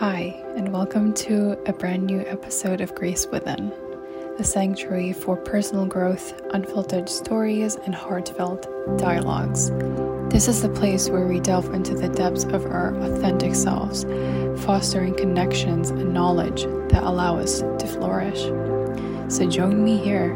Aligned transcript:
Hi, 0.00 0.34
and 0.56 0.72
welcome 0.72 1.12
to 1.12 1.62
a 1.66 1.74
brand 1.74 2.06
new 2.06 2.20
episode 2.20 2.80
of 2.80 2.94
Grace 2.94 3.26
Within, 3.26 3.70
the 4.38 4.44
sanctuary 4.44 5.12
for 5.12 5.36
personal 5.36 5.84
growth, 5.84 6.40
unfiltered 6.54 7.06
stories, 7.06 7.76
and 7.76 7.94
heartfelt 7.94 8.62
dialogues. 8.96 9.68
This 10.32 10.48
is 10.48 10.62
the 10.62 10.70
place 10.70 11.10
where 11.10 11.26
we 11.26 11.38
delve 11.38 11.74
into 11.74 11.92
the 11.92 12.08
depths 12.08 12.44
of 12.44 12.64
our 12.64 12.94
authentic 12.94 13.54
selves, 13.54 14.04
fostering 14.64 15.14
connections 15.16 15.90
and 15.90 16.14
knowledge 16.14 16.62
that 16.88 17.02
allow 17.02 17.36
us 17.36 17.60
to 17.60 17.86
flourish. 17.86 18.40
So 19.30 19.50
join 19.50 19.84
me 19.84 19.98
here 19.98 20.32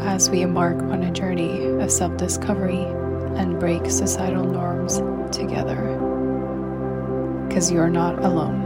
as 0.00 0.30
we 0.30 0.42
embark 0.42 0.78
on 0.78 1.04
a 1.04 1.12
journey 1.12 1.64
of 1.64 1.92
self 1.92 2.16
discovery 2.16 2.82
and 3.36 3.60
break 3.60 3.88
societal 3.88 4.46
norms 4.46 4.96
together 5.30 6.07
because 7.58 7.72
you 7.72 7.80
are 7.80 7.90
not 7.90 8.16
alone. 8.22 8.62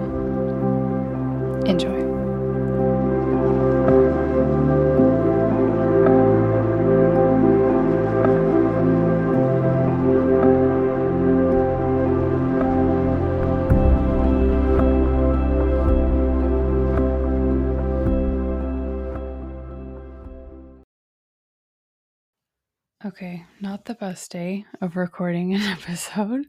Enjoy. 1.67 1.89
Okay, 23.07 23.47
not 23.59 23.87
the 23.87 23.95
best 23.95 24.31
day 24.31 24.67
of 24.83 24.97
recording 24.97 25.55
an 25.55 25.63
episode. 25.81 26.45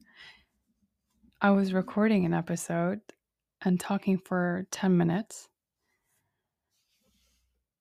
I 1.46 1.50
was 1.50 1.74
recording 1.74 2.24
an 2.24 2.34
episode 2.34 3.02
and 3.62 3.78
talking 3.78 4.18
for 4.18 4.66
10 4.72 4.95
minutes. 4.98 5.50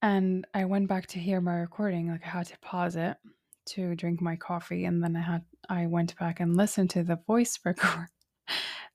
And 0.03 0.45
I 0.53 0.65
went 0.65 0.89
back 0.89 1.07
to 1.07 1.21
hear 1.21 1.41
my 1.41 1.55
recording, 1.55 2.11
like 2.11 2.27
I 2.27 2.31
had 2.31 2.47
to 2.47 2.59
pause 2.59 2.97
it 2.97 3.19
to 3.67 3.95
drink 3.95 4.21
my 4.21 4.35
coffee 4.35 4.85
and 4.85 5.01
then 5.01 5.15
I 5.15 5.21
had 5.21 5.45
I 5.69 5.87
went 5.87 6.19
back 6.19 6.41
and 6.41 6.57
listened 6.57 6.91
to 6.91 7.05
the 7.05 7.21
voice 7.25 7.57
record. 7.65 8.09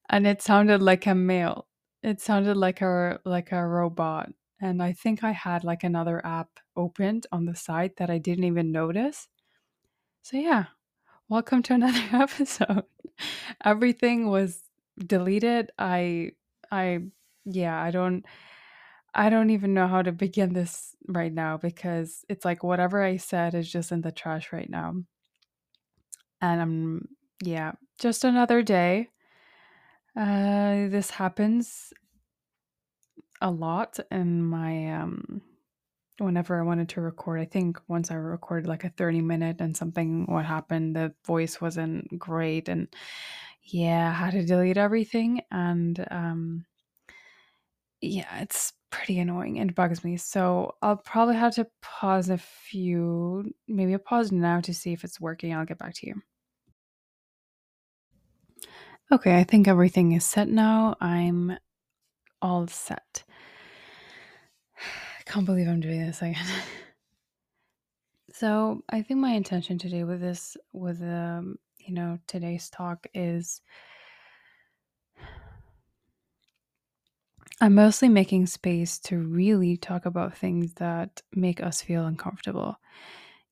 and 0.09 0.27
it 0.27 0.41
sounded 0.41 0.81
like 0.81 1.07
a 1.07 1.15
male. 1.15 1.67
It 2.03 2.19
sounded 2.19 2.57
like 2.57 2.81
a 2.81 3.21
like 3.23 3.53
a 3.53 3.65
robot. 3.65 4.33
And 4.59 4.83
I 4.83 4.91
think 4.91 5.23
I 5.23 5.31
had 5.31 5.63
like 5.63 5.85
another 5.85 6.19
app 6.25 6.49
opened 6.75 7.25
on 7.31 7.45
the 7.45 7.55
side 7.55 7.93
that 7.99 8.09
I 8.09 8.17
didn't 8.17 8.43
even 8.43 8.73
notice. 8.73 9.29
So 10.23 10.35
yeah, 10.35 10.65
welcome 11.29 11.63
to 11.63 11.73
another 11.73 12.03
episode. 12.11 12.83
Everything 13.65 14.29
was 14.29 14.66
deleted. 14.97 15.71
I 15.77 16.31
I 16.71 17.07
yeah, 17.45 17.81
I 17.81 17.91
don't 17.91 18.25
I 19.13 19.29
don't 19.29 19.49
even 19.51 19.73
know 19.73 19.87
how 19.87 20.01
to 20.03 20.11
begin 20.11 20.53
this 20.53 20.95
right 21.07 21.33
now 21.33 21.57
because 21.57 22.25
it's 22.29 22.45
like 22.45 22.63
whatever 22.63 23.03
I 23.03 23.17
said 23.17 23.55
is 23.55 23.71
just 23.71 23.91
in 23.91 24.01
the 24.01 24.11
trash 24.11 24.53
right 24.53 24.69
now. 24.69 24.95
And 26.41 26.61
I'm 26.61 27.07
yeah, 27.43 27.73
just 27.99 28.23
another 28.23 28.61
day. 28.61 29.09
Uh 30.15 30.87
this 30.89 31.11
happens 31.11 31.93
a 33.41 33.51
lot 33.51 33.99
in 34.11 34.43
my 34.43 34.91
um 34.93 35.41
whenever 36.19 36.59
I 36.59 36.63
wanted 36.63 36.89
to 36.89 37.01
record, 37.01 37.39
I 37.41 37.45
think 37.45 37.79
once 37.87 38.11
I 38.11 38.15
recorded 38.15 38.67
like 38.67 38.83
a 38.83 38.89
30 38.89 39.21
minute 39.21 39.57
and 39.61 39.77
something 39.77 40.25
what 40.27 40.45
happened, 40.45 40.95
the 40.95 41.13
voice 41.25 41.61
wasn't 41.61 42.17
great 42.19 42.69
and 42.69 42.87
yeah, 43.67 44.13
had 44.13 44.31
to 44.33 44.45
delete 44.45 44.77
everything 44.77 45.41
and 45.51 46.05
um 46.11 46.65
yeah, 48.01 48.41
it's 48.41 48.73
pretty 48.89 49.19
annoying 49.19 49.59
and 49.59 49.75
bugs 49.75 50.03
me. 50.03 50.17
So 50.17 50.75
I'll 50.81 50.97
probably 50.97 51.35
have 51.35 51.55
to 51.55 51.67
pause 51.81 52.29
a 52.29 52.37
few, 52.37 53.51
maybe 53.67 53.93
a 53.93 53.99
pause 53.99 54.31
now 54.31 54.61
to 54.61 54.73
see 54.73 54.93
if 54.93 55.03
it's 55.03 55.19
working. 55.19 55.53
I'll 55.53 55.65
get 55.65 55.79
back 55.79 55.93
to 55.95 56.07
you. 56.07 56.21
Okay, 59.11 59.39
I 59.39 59.43
think 59.43 59.67
everything 59.67 60.11
is 60.11 60.25
set 60.25 60.49
now. 60.49 60.95
I'm 60.99 61.57
all 62.41 62.67
set. 62.67 63.23
I 64.77 65.23
can't 65.25 65.45
believe 65.45 65.67
I'm 65.67 65.79
doing 65.79 66.05
this 66.05 66.21
again. 66.21 66.35
so 68.33 68.81
I 68.89 69.01
think 69.01 69.19
my 69.19 69.31
intention 69.31 69.77
today 69.77 70.03
with 70.03 70.19
this, 70.19 70.57
with 70.73 71.01
um, 71.01 71.57
you 71.87 71.93
know, 71.93 72.19
today's 72.27 72.69
talk 72.69 73.07
is 73.13 73.61
I'm 77.59 77.73
mostly 77.73 78.09
making 78.09 78.45
space 78.47 78.99
to 78.99 79.17
really 79.17 79.77
talk 79.77 80.05
about 80.05 80.37
things 80.37 80.73
that 80.75 81.21
make 81.33 81.61
us 81.63 81.81
feel 81.81 82.05
uncomfortable. 82.05 82.75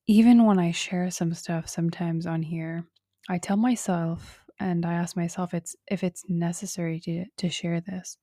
Even 0.06 0.44
when 0.44 0.58
I 0.60 0.70
share 0.70 1.10
some 1.10 1.34
stuff 1.34 1.68
sometimes 1.68 2.26
on 2.26 2.42
here, 2.42 2.84
I 3.28 3.38
tell 3.38 3.56
myself 3.56 4.44
and 4.60 4.86
I 4.86 4.92
ask 4.92 5.16
myself 5.16 5.54
it's 5.54 5.74
if 5.90 6.04
it's 6.04 6.24
necessary 6.28 7.00
to, 7.00 7.24
to 7.38 7.48
share 7.48 7.80
this. 7.80 8.18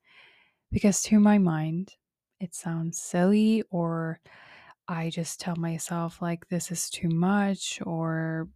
Because 0.72 1.02
to 1.04 1.20
my 1.20 1.38
mind, 1.38 1.94
it 2.40 2.56
sounds 2.56 3.02
silly 3.02 3.64
or 3.70 4.22
I 4.88 5.10
just 5.10 5.42
tell 5.42 5.56
myself 5.56 6.22
like 6.22 6.48
this 6.48 6.72
is 6.72 6.90
too 6.90 7.10
much 7.10 7.82
or 7.86 8.48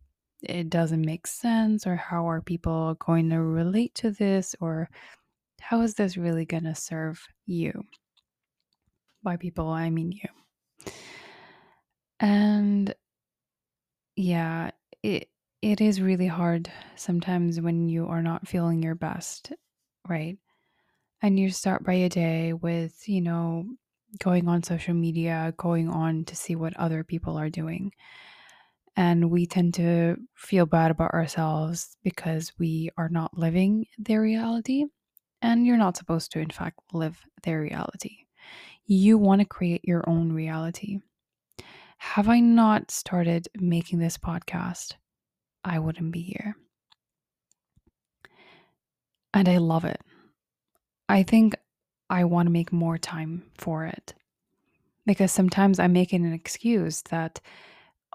it 0.41 0.69
doesn't 0.69 1.01
make 1.01 1.27
sense 1.27 1.87
or 1.87 1.95
how 1.95 2.29
are 2.29 2.41
people 2.41 2.95
going 2.99 3.29
to 3.29 3.41
relate 3.41 3.95
to 3.95 4.11
this 4.11 4.55
or 4.59 4.89
how 5.61 5.81
is 5.81 5.95
this 5.95 6.17
really 6.17 6.45
going 6.45 6.63
to 6.63 6.75
serve 6.75 7.25
you? 7.45 7.83
By 9.23 9.37
people, 9.37 9.69
I 9.69 9.89
mean 9.89 10.11
you. 10.11 10.91
And 12.19 12.93
yeah, 14.15 14.71
it 15.03 15.29
it 15.61 15.81
is 15.81 16.01
really 16.01 16.27
hard 16.27 16.71
sometimes 16.95 17.59
when 17.59 17.89
you 17.89 18.07
are 18.07 18.21
not 18.21 18.47
feeling 18.47 18.83
your 18.83 18.95
best, 18.95 19.51
right? 20.07 20.37
And 21.21 21.39
you 21.39 21.49
start 21.49 21.83
by 21.83 21.93
a 21.93 22.09
day 22.09 22.53
with, 22.53 23.09
you 23.09 23.21
know, 23.21 23.65
going 24.19 24.47
on 24.47 24.63
social 24.63 24.93
media, 24.93 25.53
going 25.57 25.89
on 25.89 26.25
to 26.25 26.35
see 26.35 26.55
what 26.55 26.77
other 26.77 27.03
people 27.03 27.37
are 27.37 27.49
doing. 27.49 27.91
And 28.97 29.29
we 29.29 29.45
tend 29.45 29.75
to 29.75 30.17
feel 30.35 30.65
bad 30.65 30.89
about 30.89 31.13
ourselves 31.13 31.95
because 32.03 32.51
we 32.57 32.89
are 32.97 33.09
not 33.09 33.37
living 33.37 33.85
their 33.99 34.21
reality. 34.21 34.85
And 35.43 35.67
you're 35.67 35.77
not 35.77 35.95
supposed 35.95 36.31
to, 36.31 36.39
in 36.39 36.49
fact, 36.49 36.79
live 36.93 37.21
their 37.43 37.61
reality. 37.61 38.17
You 38.87 39.19
want 39.19 39.41
to 39.41 39.45
create 39.45 39.85
your 39.85 40.03
own 40.09 40.33
reality. 40.33 40.97
Have 41.99 42.27
I 42.27 42.39
not 42.39 42.89
started 42.89 43.47
making 43.55 43.99
this 43.99 44.17
podcast, 44.17 44.93
I 45.63 45.77
wouldn't 45.77 46.11
be 46.11 46.21
here. 46.21 46.55
And 49.31 49.47
I 49.47 49.57
love 49.57 49.85
it. 49.85 50.01
I 51.07 51.21
think 51.21 51.55
I 52.09 52.23
want 52.23 52.47
to 52.47 52.51
make 52.51 52.71
more 52.73 52.97
time 52.97 53.43
for 53.59 53.85
it 53.85 54.15
because 55.05 55.31
sometimes 55.31 55.77
I'm 55.77 55.93
making 55.93 56.25
an 56.25 56.33
excuse 56.33 57.03
that, 57.03 57.39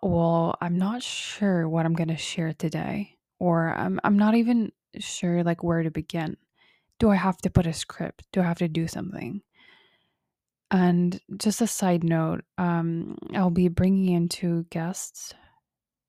well, 0.03 0.57
I'm 0.61 0.79
not 0.79 1.03
sure 1.03 1.69
what 1.69 1.87
I'm 1.87 1.95
going 1.95 2.09
to 2.09 2.17
share 2.17 2.53
today, 2.53 3.17
or 3.39 3.71
I'm, 3.71 4.01
I'm 4.05 4.19
not 4.19 4.35
even 4.35 4.73
sure 4.99 5.43
like 5.45 5.63
where 5.63 5.83
to 5.83 5.91
begin 5.91 6.37
do 7.03 7.11
I 7.11 7.17
have 7.17 7.39
to 7.39 7.51
put 7.51 7.67
a 7.67 7.73
script? 7.73 8.29
Do 8.33 8.41
I 8.41 8.45
have 8.45 8.59
to 8.59 8.69
do 8.69 8.87
something? 8.87 9.43
And 10.71 11.21
just 11.37 11.61
a 11.61 11.67
side 11.67 12.05
note, 12.05 12.45
um, 12.59 13.19
I'll 13.35 13.51
be 13.51 13.67
bringing 13.67 14.15
in 14.15 14.29
two 14.29 14.67
guests. 14.71 15.35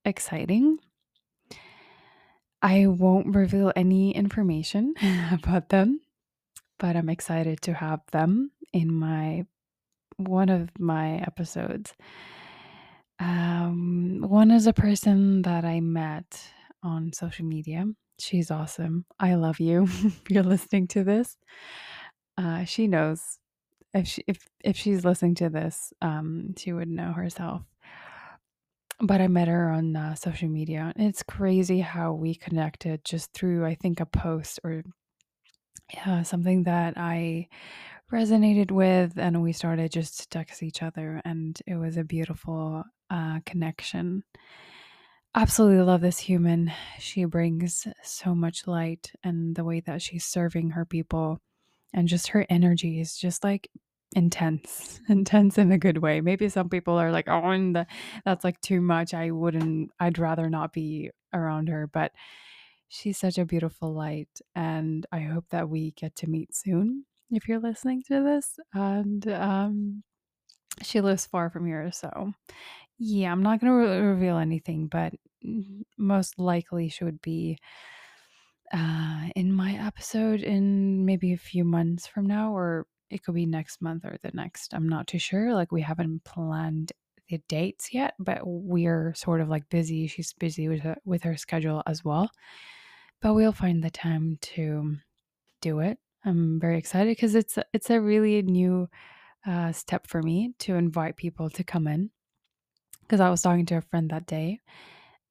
Exciting. 0.05 0.77
I 2.61 2.85
won't 2.85 3.35
reveal 3.35 3.73
any 3.75 4.15
information 4.15 4.93
about 5.31 5.69
them, 5.69 5.99
but 6.77 6.95
I'm 6.95 7.09
excited 7.09 7.59
to 7.63 7.73
have 7.73 8.01
them 8.11 8.51
in 8.71 8.93
my 8.93 9.47
one 10.17 10.49
of 10.49 10.69
my 10.77 11.15
episodes. 11.25 11.95
Um, 13.19 14.23
one 14.27 14.51
is 14.51 14.67
a 14.67 14.73
person 14.73 15.43
that 15.43 15.65
I 15.65 15.79
met 15.79 16.41
on 16.83 17.13
social 17.13 17.45
media 17.45 17.85
She's 18.19 18.51
awesome. 18.51 19.05
I 19.19 19.35
love 19.35 19.59
you. 19.59 19.83
if 19.89 20.21
you're 20.29 20.43
listening 20.43 20.87
to 20.89 21.03
this, 21.03 21.37
uh, 22.37 22.65
she 22.65 22.87
knows. 22.87 23.39
If 23.93 24.07
she 24.07 24.23
if 24.27 24.47
if 24.63 24.77
she's 24.77 25.05
listening 25.05 25.35
to 25.35 25.49
this, 25.49 25.93
um, 26.01 26.53
she 26.57 26.73
would 26.73 26.87
know 26.87 27.11
herself. 27.11 27.63
But 29.01 29.21
I 29.21 29.27
met 29.27 29.47
her 29.47 29.69
on 29.69 29.95
uh, 29.95 30.15
social 30.15 30.49
media. 30.49 30.93
and 30.95 31.07
It's 31.07 31.23
crazy 31.23 31.79
how 31.81 32.13
we 32.13 32.35
connected 32.35 33.03
just 33.03 33.33
through, 33.33 33.65
I 33.65 33.75
think, 33.75 33.99
a 33.99 34.05
post 34.05 34.59
or 34.63 34.83
yeah, 35.93 36.23
something 36.23 36.63
that 36.63 36.93
I 36.97 37.49
resonated 38.11 38.71
with, 38.71 39.17
and 39.17 39.41
we 39.43 39.53
started 39.53 39.91
just 39.91 40.21
to 40.21 40.29
text 40.29 40.63
each 40.63 40.81
other, 40.83 41.21
and 41.25 41.59
it 41.67 41.75
was 41.75 41.97
a 41.97 42.03
beautiful 42.03 42.83
uh, 43.13 43.39
connection 43.45 44.23
absolutely 45.35 45.83
love 45.83 46.01
this 46.01 46.19
human. 46.19 46.71
She 46.99 47.25
brings 47.25 47.87
so 48.03 48.35
much 48.35 48.67
light 48.67 49.11
and 49.23 49.55
the 49.55 49.63
way 49.63 49.79
that 49.81 50.01
she's 50.01 50.25
serving 50.25 50.71
her 50.71 50.85
people 50.85 51.39
and 51.93 52.07
just 52.07 52.29
her 52.29 52.45
energy 52.49 52.99
is 52.99 53.17
just 53.17 53.43
like 53.43 53.69
intense, 54.15 55.01
intense 55.09 55.57
in 55.57 55.71
a 55.71 55.77
good 55.77 55.97
way. 55.97 56.21
Maybe 56.21 56.49
some 56.49 56.69
people 56.69 56.95
are 56.95 57.11
like, 57.11 57.27
oh, 57.27 57.49
and 57.49 57.75
the, 57.75 57.87
that's 58.25 58.43
like 58.43 58.61
too 58.61 58.81
much. 58.81 59.13
I 59.13 59.31
wouldn't, 59.31 59.91
I'd 59.99 60.19
rather 60.19 60.49
not 60.49 60.73
be 60.73 61.09
around 61.33 61.69
her. 61.69 61.87
But 61.87 62.11
she's 62.89 63.17
such 63.17 63.37
a 63.37 63.45
beautiful 63.45 63.93
light. 63.93 64.41
And 64.55 65.05
I 65.11 65.21
hope 65.21 65.45
that 65.49 65.69
we 65.69 65.91
get 65.91 66.15
to 66.17 66.29
meet 66.29 66.55
soon 66.55 67.05
if 67.31 67.47
you're 67.47 67.59
listening 67.59 68.03
to 68.07 68.23
this. 68.23 68.59
And 68.73 69.27
um, 69.29 70.03
she 70.83 71.01
lives 71.01 71.25
far 71.25 71.49
from 71.49 71.65
here. 71.65 71.91
So, 71.91 72.33
yeah, 73.03 73.31
I'm 73.31 73.43
not 73.43 73.59
going 73.59 73.71
to 73.71 73.77
re- 73.77 73.99
reveal 73.99 74.37
anything, 74.37 74.87
but 74.87 75.13
most 75.97 76.39
likely 76.39 76.87
she 76.87 77.03
would 77.03 77.21
be 77.21 77.57
uh, 78.73 79.27
in 79.35 79.51
my 79.51 79.73
episode 79.73 80.41
in 80.41 81.05
maybe 81.05 81.33
a 81.33 81.37
few 81.37 81.65
months 81.65 82.07
from 82.07 82.25
now, 82.25 82.55
or 82.55 82.87
it 83.09 83.21
could 83.23 83.35
be 83.35 83.45
next 83.45 83.81
month 83.81 84.05
or 84.05 84.17
the 84.23 84.31
next. 84.33 84.73
I'm 84.73 84.87
not 84.87 85.07
too 85.07 85.19
sure. 85.19 85.53
Like, 85.53 85.71
we 85.71 85.81
haven't 85.81 86.23
planned 86.23 86.93
the 87.27 87.41
dates 87.49 87.93
yet, 87.93 88.13
but 88.19 88.39
we're 88.45 89.13
sort 89.15 89.41
of 89.41 89.49
like 89.49 89.67
busy. 89.69 90.07
She's 90.07 90.31
busy 90.31 90.69
with 90.69 90.79
her, 90.79 90.95
with 91.03 91.23
her 91.23 91.35
schedule 91.35 91.83
as 91.85 92.05
well. 92.05 92.31
But 93.21 93.33
we'll 93.33 93.51
find 93.51 93.83
the 93.83 93.91
time 93.91 94.37
to 94.41 94.95
do 95.61 95.79
it. 95.79 95.97
I'm 96.23 96.57
very 96.57 96.77
excited 96.77 97.11
because 97.11 97.35
it's 97.35 97.59
it's 97.73 97.89
a 97.89 97.99
really 97.99 98.41
new 98.43 98.87
uh, 99.45 99.73
step 99.73 100.07
for 100.07 100.21
me 100.21 100.53
to 100.59 100.75
invite 100.75 101.17
people 101.17 101.49
to 101.49 101.65
come 101.65 101.87
in. 101.87 102.11
Because 103.03 103.19
I 103.19 103.29
was 103.29 103.41
talking 103.41 103.65
to 103.67 103.77
a 103.77 103.81
friend 103.81 104.09
that 104.09 104.27
day, 104.27 104.59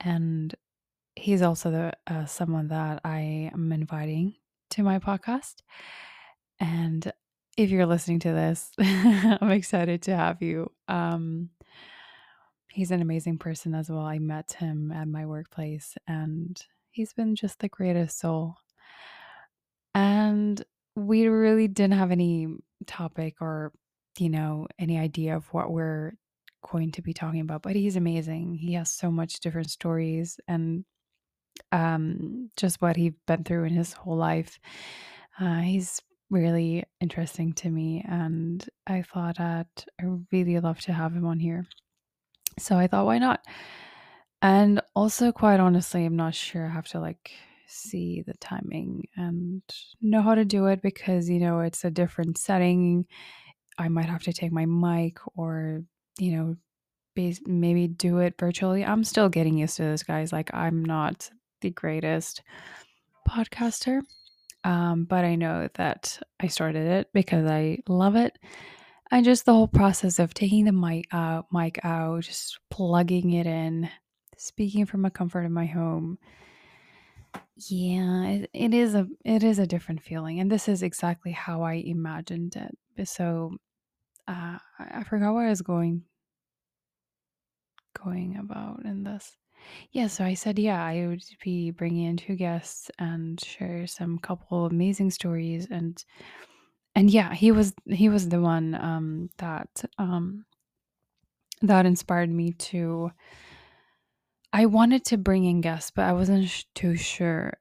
and 0.00 0.54
he's 1.16 1.42
also 1.42 1.70
the 1.70 1.92
uh, 2.06 2.26
someone 2.26 2.68
that 2.68 3.00
I 3.04 3.50
am 3.52 3.72
inviting 3.72 4.34
to 4.70 4.82
my 4.82 4.98
podcast. 4.98 5.56
And 6.60 7.12
if 7.56 7.70
you're 7.70 7.86
listening 7.86 8.20
to 8.20 8.32
this, 8.32 8.70
I'm 8.78 9.50
excited 9.50 10.02
to 10.02 10.16
have 10.16 10.40
you. 10.42 10.70
Um, 10.88 11.50
he's 12.70 12.90
an 12.90 13.02
amazing 13.02 13.38
person 13.38 13.74
as 13.74 13.90
well. 13.90 14.00
I 14.00 14.18
met 14.18 14.52
him 14.52 14.92
at 14.92 15.08
my 15.08 15.26
workplace, 15.26 15.94
and 16.06 16.60
he's 16.90 17.12
been 17.12 17.34
just 17.34 17.58
the 17.58 17.68
greatest 17.68 18.18
soul. 18.18 18.56
And 19.94 20.62
we 20.96 21.26
really 21.26 21.68
didn't 21.68 21.98
have 21.98 22.10
any 22.10 22.48
topic 22.86 23.36
or, 23.40 23.72
you 24.18 24.30
know, 24.30 24.66
any 24.78 24.98
idea 24.98 25.36
of 25.36 25.44
what 25.52 25.70
we're 25.70 26.12
going 26.70 26.92
to 26.92 27.02
be 27.02 27.12
talking 27.12 27.40
about, 27.40 27.62
but 27.62 27.76
he's 27.76 27.96
amazing. 27.96 28.54
He 28.54 28.74
has 28.74 28.90
so 28.90 29.10
much 29.10 29.40
different 29.40 29.70
stories 29.70 30.38
and 30.48 30.84
um, 31.70 32.50
just 32.56 32.80
what 32.80 32.96
he's 32.96 33.12
been 33.26 33.44
through 33.44 33.64
in 33.64 33.74
his 33.74 33.92
whole 33.92 34.16
life. 34.16 34.58
Uh, 35.38 35.60
he's 35.60 36.00
really 36.30 36.84
interesting 37.00 37.52
to 37.52 37.70
me, 37.70 38.04
and 38.08 38.66
I 38.86 39.02
thought 39.02 39.36
that 39.38 39.84
I 40.00 40.04
really 40.30 40.58
love 40.60 40.80
to 40.82 40.92
have 40.92 41.12
him 41.12 41.26
on 41.26 41.38
here. 41.38 41.66
So 42.58 42.76
I 42.76 42.86
thought, 42.86 43.06
why 43.06 43.18
not? 43.18 43.40
And 44.40 44.80
also, 44.96 45.30
quite 45.30 45.60
honestly, 45.60 46.04
I'm 46.04 46.16
not 46.16 46.34
sure 46.34 46.66
I 46.66 46.70
have 46.70 46.88
to 46.88 47.00
like 47.00 47.32
see 47.66 48.22
the 48.26 48.34
timing 48.34 49.08
and 49.16 49.62
know 50.00 50.20
how 50.20 50.34
to 50.34 50.44
do 50.44 50.66
it 50.66 50.82
because 50.82 51.30
you 51.30 51.38
know 51.38 51.60
it's 51.60 51.84
a 51.84 51.90
different 51.90 52.38
setting. 52.38 53.06
I 53.78 53.88
might 53.88 54.06
have 54.06 54.24
to 54.24 54.32
take 54.32 54.52
my 54.52 54.66
mic 54.66 55.18
or 55.36 55.84
you 56.18 56.32
know 56.32 56.56
maybe 57.46 57.88
do 57.88 58.18
it 58.18 58.34
virtually. 58.38 58.84
I'm 58.84 59.04
still 59.04 59.28
getting 59.28 59.58
used 59.58 59.76
to 59.76 59.82
this, 59.82 60.02
guys. 60.02 60.32
Like, 60.32 60.52
I'm 60.54 60.84
not 60.84 61.28
the 61.60 61.70
greatest 61.70 62.42
podcaster, 63.28 64.00
um, 64.64 65.04
but 65.04 65.24
I 65.24 65.34
know 65.34 65.68
that 65.74 66.18
I 66.40 66.46
started 66.46 66.86
it 66.86 67.08
because 67.12 67.50
I 67.50 67.78
love 67.88 68.16
it. 68.16 68.38
And 69.10 69.24
just 69.24 69.44
the 69.44 69.52
whole 69.52 69.68
process 69.68 70.18
of 70.18 70.32
taking 70.32 70.64
the 70.64 70.72
mic 70.72 71.06
out, 71.12 71.46
mic 71.52 71.84
out, 71.84 72.22
just 72.22 72.58
plugging 72.70 73.32
it 73.32 73.46
in, 73.46 73.90
speaking 74.38 74.86
from 74.86 75.04
a 75.04 75.10
comfort 75.10 75.44
of 75.44 75.50
my 75.50 75.66
home. 75.66 76.18
Yeah, 77.68 78.24
it, 78.24 78.50
it 78.54 78.74
is 78.74 78.94
a 78.94 79.06
it 79.24 79.42
is 79.42 79.58
a 79.58 79.66
different 79.66 80.02
feeling, 80.02 80.40
and 80.40 80.50
this 80.50 80.68
is 80.68 80.82
exactly 80.82 81.32
how 81.32 81.62
I 81.62 81.74
imagined 81.74 82.56
it. 82.56 83.08
So, 83.08 83.56
uh, 84.28 84.58
I 84.78 85.04
forgot 85.04 85.34
where 85.34 85.46
I 85.46 85.50
was 85.50 85.62
going 85.62 86.04
going 88.04 88.36
about 88.36 88.84
in 88.84 89.04
this. 89.04 89.36
Yeah, 89.92 90.08
so 90.08 90.24
I 90.24 90.34
said, 90.34 90.58
yeah, 90.58 90.84
I 90.84 91.06
would 91.06 91.22
be 91.42 91.70
bringing 91.70 92.06
in 92.06 92.16
two 92.16 92.34
guests 92.34 92.90
and 92.98 93.42
share 93.42 93.86
some 93.86 94.18
couple 94.18 94.66
amazing 94.66 95.10
stories 95.10 95.68
and 95.70 96.02
and 96.94 97.10
yeah, 97.10 97.32
he 97.34 97.52
was 97.52 97.72
he 97.86 98.08
was 98.08 98.28
the 98.28 98.40
one 98.40 98.74
um 98.74 99.30
that 99.38 99.84
um 99.98 100.44
that 101.62 101.86
inspired 101.86 102.30
me 102.30 102.52
to 102.52 103.12
I 104.52 104.66
wanted 104.66 105.04
to 105.06 105.16
bring 105.16 105.44
in 105.44 105.62
guests, 105.62 105.90
but 105.90 106.04
I 106.04 106.12
wasn't 106.12 106.48
sh- 106.48 106.64
too 106.74 106.96
sure. 106.96 107.54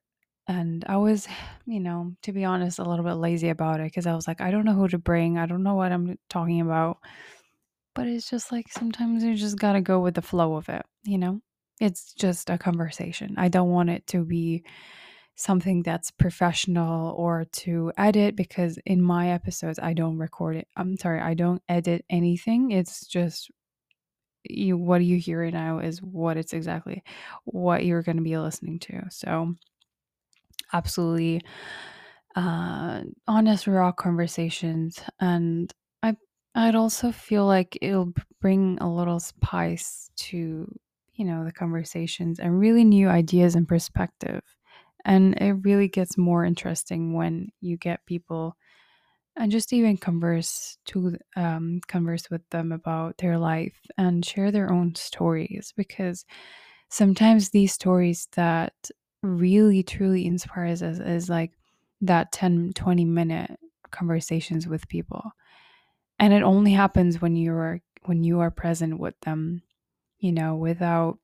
And 0.48 0.84
I 0.88 0.98
was, 0.98 1.28
you 1.66 1.80
know, 1.80 2.14
to 2.24 2.32
be 2.32 2.46
honest, 2.46 2.80
a 2.80 2.84
little 2.84 3.06
bit 3.06 3.16
lazy 3.16 3.50
about 3.50 3.80
it 3.80 3.86
because 3.86 4.08
I 4.08 4.16
was 4.16 4.28
like, 4.28 4.42
I 4.42 4.52
don't 4.52 4.66
know 4.66 4.74
who 4.74 4.88
to 4.90 4.98
bring. 4.98 5.38
I 5.38 5.46
don't 5.46 5.64
know 5.64 5.76
what 5.76 5.92
I'm 5.92 6.18
talking 6.30 6.62
about. 6.62 6.98
But 7.94 8.08
it's 8.08 8.30
just 8.30 8.52
like 8.52 8.70
sometimes 8.70 9.24
you 9.24 9.36
just 9.36 9.60
got 9.60 9.74
to 9.74 9.82
go 9.82 10.00
with 10.00 10.16
the 10.16 10.22
flow 10.22 10.56
of 10.56 10.70
it, 10.70 10.86
you 11.04 11.18
know? 11.18 11.42
It's 11.82 12.14
just 12.14 12.50
a 12.50 12.58
conversation. 12.58 13.36
I 13.38 13.50
don't 13.50 13.72
want 13.72 13.90
it 13.90 14.08
to 14.08 14.24
be 14.24 14.64
something 15.36 15.82
that's 15.82 16.12
professional 16.12 17.14
or 17.18 17.46
to 17.52 17.92
edit 17.98 18.36
because 18.36 18.78
in 18.86 19.02
my 19.02 19.32
episodes 19.32 19.80
I 19.82 19.94
don't 19.94 20.18
record 20.18 20.56
it. 20.58 20.68
I'm 20.78 20.96
sorry, 20.98 21.20
I 21.20 21.34
don't 21.34 21.62
edit 21.68 22.06
anything. 22.10 22.72
It's 22.72 23.08
just 23.08 23.50
you 24.44 24.78
what 24.78 25.04
you 25.04 25.18
hear 25.18 25.42
right 25.42 25.54
now 25.54 25.80
is 25.80 26.02
what 26.02 26.38
it's 26.38 26.54
exactly 26.54 27.04
what 27.46 27.86
you're 27.86 28.04
going 28.04 28.18
to 28.18 28.24
be 28.24 28.38
listening 28.38 28.80
to. 28.80 29.04
So 29.10 29.56
absolutely 30.74 31.42
uh 32.36 33.02
honest 33.28 33.68
raw 33.68 33.92
conversations 33.92 35.02
and 35.20 35.74
I 36.04 36.16
I'd 36.56 36.76
also 36.76 37.12
feel 37.12 37.46
like 37.46 37.78
it'll 37.82 38.14
bring 38.40 38.78
a 38.82 38.92
little 38.94 39.20
spice 39.20 40.10
to 40.18 40.68
you 41.14 41.26
know 41.26 41.44
the 41.46 41.52
conversations 41.52 42.40
and 42.40 42.60
really 42.60 42.84
new 42.86 43.10
ideas 43.10 43.56
and 43.56 43.68
perspective. 43.68 44.42
And 45.06 45.36
it 45.42 45.54
really 45.64 45.88
gets 45.88 46.18
more 46.18 46.46
interesting 46.46 47.14
when 47.14 47.50
you 47.60 47.76
get 47.78 48.06
people 48.06 48.56
and 49.38 49.52
just 49.52 49.72
even 49.74 49.98
converse 49.98 50.78
to 50.86 51.18
um, 51.36 51.80
converse 51.88 52.30
with 52.30 52.48
them 52.50 52.72
about 52.72 53.18
their 53.18 53.38
life 53.38 53.80
and 53.98 54.26
share 54.26 54.52
their 54.52 54.72
own 54.72 54.94
stories 54.96 55.74
because 55.78 56.26
sometimes 56.90 57.50
these 57.50 57.74
stories 57.74 58.28
that 58.34 58.74
really 59.24 59.84
truly 59.84 60.26
inspires 60.26 60.82
us 60.82 61.00
is 61.00 61.30
like 61.30 61.52
that 62.02 62.32
10 62.32 62.74
20 62.74 63.06
minute 63.06 63.60
conversations 63.92 64.68
with 64.68 64.88
people. 64.88 65.32
And 66.20 66.34
it 66.34 66.44
only 66.44 66.72
happens 66.74 67.22
when 67.22 67.36
you 67.36 67.54
are 67.54 67.82
when 68.04 68.24
you 68.24 68.40
are 68.40 68.52
present 68.52 69.00
with 69.00 69.20
them 69.22 69.62
you 70.22 70.32
know 70.32 70.56
without 70.56 71.18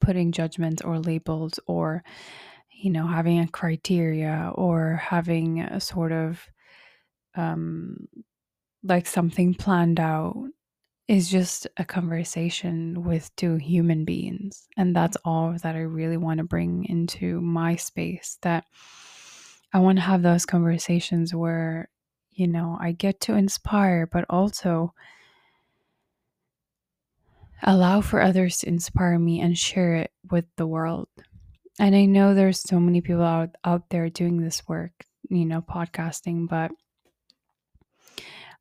putting 0.00 0.30
judgments 0.30 0.82
or 0.82 1.00
labels 1.00 1.58
or 1.66 2.04
you 2.70 2.90
know 2.90 3.06
having 3.06 3.40
a 3.40 3.48
criteria 3.48 4.52
or 4.54 4.94
having 4.94 5.60
a 5.60 5.80
sort 5.80 6.12
of 6.12 6.46
um 7.34 8.06
like 8.84 9.06
something 9.06 9.54
planned 9.54 9.98
out 9.98 10.45
is 11.08 11.30
just 11.30 11.68
a 11.76 11.84
conversation 11.84 13.04
with 13.04 13.34
two 13.36 13.56
human 13.56 14.04
beings 14.04 14.68
and 14.76 14.94
that's 14.94 15.16
mm-hmm. 15.18 15.28
all 15.28 15.56
that 15.62 15.76
i 15.76 15.80
really 15.80 16.16
want 16.16 16.38
to 16.38 16.44
bring 16.44 16.84
into 16.86 17.40
my 17.40 17.76
space 17.76 18.38
that 18.42 18.64
i 19.72 19.78
want 19.78 19.98
to 19.98 20.02
have 20.02 20.22
those 20.22 20.46
conversations 20.46 21.34
where 21.34 21.88
you 22.32 22.46
know 22.46 22.76
i 22.80 22.92
get 22.92 23.20
to 23.20 23.34
inspire 23.34 24.06
but 24.06 24.24
also 24.28 24.92
allow 27.62 28.00
for 28.00 28.20
others 28.20 28.58
to 28.58 28.68
inspire 28.68 29.18
me 29.18 29.40
and 29.40 29.56
share 29.56 29.94
it 29.94 30.10
with 30.30 30.44
the 30.56 30.66
world. 30.66 31.08
And 31.78 31.94
i 31.94 32.04
know 32.04 32.34
there's 32.34 32.60
so 32.60 32.80
many 32.80 33.00
people 33.00 33.22
out, 33.22 33.50
out 33.64 33.88
there 33.90 34.08
doing 34.08 34.40
this 34.40 34.66
work 34.68 34.92
you 35.28 35.44
know 35.44 35.62
podcasting 35.62 36.48
but 36.48 36.70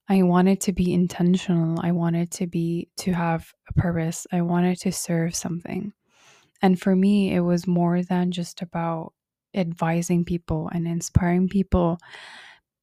I 0.08 0.22
wanted 0.24 0.62
to 0.62 0.74
be 0.74 0.94
intentional. 0.94 1.80
I 1.82 1.92
wanted 1.92 2.32
to 2.32 2.48
be 2.48 2.90
to 2.98 3.14
have 3.14 3.54
a 3.70 3.74
purpose. 3.74 4.28
I 4.32 4.42
wanted 4.42 4.80
to 4.82 4.92
serve 4.92 5.36
something. 5.36 5.94
And 6.62 6.80
for 6.80 6.96
me, 6.96 7.34
it 7.34 7.42
was 7.42 7.68
more 7.68 8.04
than 8.04 8.32
just 8.32 8.62
about 8.62 9.14
advising 9.56 10.26
people 10.26 10.70
and 10.74 10.88
inspiring 10.88 11.50
people, 11.50 11.98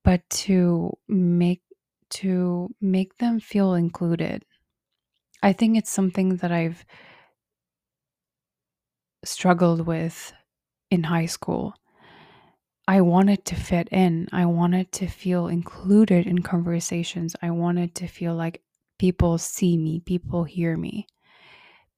but 0.04 0.28
to 0.30 0.92
make 1.08 1.62
to 2.10 2.74
make 2.80 3.18
them 3.18 3.40
feel 3.40 3.74
included. 3.74 4.44
I 5.42 5.52
think 5.52 5.76
it's 5.76 5.90
something 5.90 6.36
that 6.36 6.52
I've 6.52 6.84
struggled 9.24 9.86
with 9.86 10.32
in 10.90 11.04
high 11.04 11.26
school. 11.26 11.74
I 12.88 13.00
wanted 13.00 13.44
to 13.46 13.54
fit 13.54 13.88
in. 13.90 14.28
I 14.32 14.46
wanted 14.46 14.90
to 14.92 15.06
feel 15.06 15.46
included 15.46 16.26
in 16.26 16.42
conversations. 16.42 17.36
I 17.40 17.50
wanted 17.50 17.94
to 17.96 18.06
feel 18.06 18.34
like 18.34 18.62
people 18.98 19.38
see 19.38 19.76
me, 19.76 20.00
people 20.00 20.44
hear 20.44 20.76
me, 20.76 21.06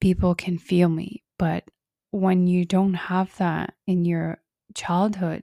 people 0.00 0.34
can 0.34 0.58
feel 0.58 0.88
me. 0.88 1.22
But 1.38 1.64
when 2.10 2.46
you 2.46 2.64
don't 2.64 2.94
have 2.94 3.36
that 3.38 3.74
in 3.86 4.04
your 4.04 4.38
childhood, 4.74 5.42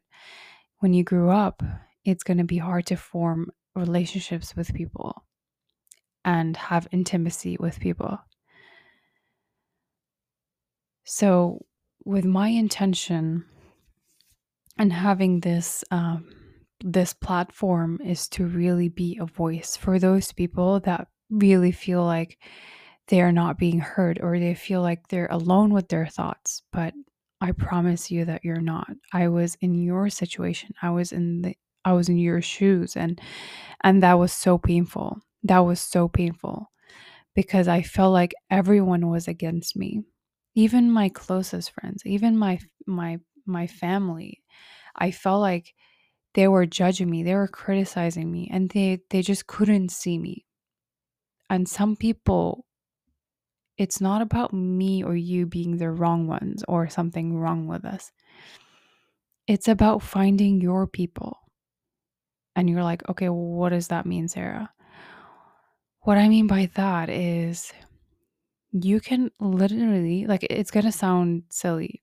when 0.79 0.93
you 0.93 1.03
grew 1.03 1.29
up, 1.29 1.63
it's 2.05 2.24
going 2.24 2.38
to 2.38 2.43
be 2.43 2.57
hard 2.57 2.86
to 2.88 2.95
form 2.95 3.51
relationships 3.75 4.55
with 4.55 4.74
people 4.74 5.25
and 6.24 6.55
have 6.55 6.88
intimacy 6.91 7.57
with 7.60 7.79
people. 7.79 8.19
So, 11.03 11.65
with 12.05 12.25
my 12.25 12.48
intention 12.50 13.45
and 14.78 14.92
having 14.92 15.40
this 15.42 15.84
um, 15.92 16.30
this 16.84 17.13
platform 17.13 18.00
is 18.04 18.28
to 18.30 18.46
really 18.46 18.90
be 18.90 19.18
a 19.22 19.25
voice 19.25 19.78
for 19.78 20.00
those 20.00 20.32
people 20.32 20.80
that 20.82 21.08
really 21.30 21.72
feel 21.72 22.04
like 22.04 22.38
they 23.08 23.22
are 23.22 23.32
not 23.32 23.58
being 23.58 23.80
heard 23.80 24.20
or 24.22 24.40
they 24.40 24.56
feel 24.56 24.82
like 24.82 25.08
they're 25.08 25.28
alone 25.32 25.74
with 25.74 25.90
their 25.90 26.08
thoughts. 26.08 26.63
But 26.72 26.94
I 27.40 27.51
promise 27.51 28.12
you 28.12 28.25
that 28.25 28.44
you're 28.44 28.62
not. 28.62 28.88
I 29.13 29.28
was 29.28 29.56
in 29.62 29.75
your 29.75 30.10
situation. 30.10 30.74
I 30.82 30.92
was 30.92 31.12
in 31.12 31.42
the 31.42 31.56
I 31.84 31.94
was 31.94 32.10
in 32.10 32.18
your 32.18 32.42
shoes 32.42 32.96
and 32.96 33.20
and 33.84 34.04
that 34.04 34.20
was 34.20 34.32
so 34.32 34.58
painful. 34.58 35.20
That 35.44 35.60
was 35.60 35.80
so 35.80 36.08
painful 36.08 36.70
because 37.36 37.68
I 37.68 37.82
felt 37.82 38.13
like 38.13 38.34
everyone 38.50 39.10
was 39.10 39.28
against 39.28 39.75
me. 39.75 40.04
Even 40.56 40.92
my 40.92 41.10
closest 41.10 41.72
friends, 41.72 42.04
even 42.06 42.38
my 42.38 42.60
my 42.86 43.20
my 43.51 43.67
family. 43.67 44.41
I 44.96 45.12
felt 45.12 45.41
like 45.41 45.74
they 46.34 46.48
were 46.48 46.65
judging 46.65 47.10
me, 47.10 47.24
they 47.24 47.36
were 47.36 47.48
criticizing 47.48 48.31
me 48.31 48.50
and 48.51 48.70
they 48.70 49.00
they 49.10 49.22
just 49.22 49.48
couldn't 49.48 49.91
see 49.91 50.17
me. 50.17 50.46
And 51.50 51.67
some 51.67 51.96
people 51.96 52.65
it's 53.77 54.00
not 54.00 54.22
about 54.22 54.53
me 54.53 55.03
or 55.03 55.15
you 55.15 55.48
being 55.48 55.77
the 55.77 55.89
wrong 55.89 56.27
ones 56.27 56.63
or 56.67 56.88
something 56.88 57.36
wrong 57.36 57.67
with 57.67 57.84
us. 57.84 58.12
It's 59.48 59.67
about 59.67 60.03
finding 60.03 60.62
your 60.62 60.86
people. 60.86 61.38
And 62.55 62.70
you're 62.70 62.84
like, 62.84 63.08
okay, 63.10 63.29
well, 63.29 63.39
what 63.39 63.70
does 63.70 63.88
that 63.88 64.05
mean, 64.05 64.27
Sarah? 64.27 64.70
What 66.01 66.17
I 66.17 66.29
mean 66.29 66.48
by 66.48 66.70
that 66.75 67.10
is 67.10 67.74
you 68.72 69.00
can 69.00 69.31
literally, 69.39 70.25
like, 70.27 70.43
it's 70.43 70.72
going 70.72 70.86
to 70.86 70.91
sound 70.91 71.43
silly. 71.50 72.01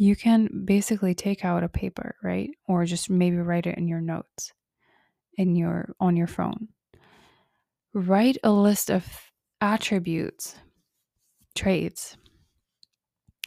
You 0.00 0.16
can 0.16 0.64
basically 0.64 1.14
take 1.14 1.44
out 1.44 1.62
a 1.62 1.68
paper, 1.68 2.14
right? 2.22 2.48
Or 2.66 2.86
just 2.86 3.10
maybe 3.10 3.36
write 3.36 3.66
it 3.66 3.76
in 3.76 3.86
your 3.86 4.00
notes 4.00 4.50
in 5.36 5.54
your 5.54 5.94
on 6.00 6.16
your 6.16 6.26
phone. 6.26 6.68
Write 7.92 8.38
a 8.42 8.50
list 8.50 8.90
of 8.90 9.04
attributes, 9.60 10.56
traits, 11.54 12.16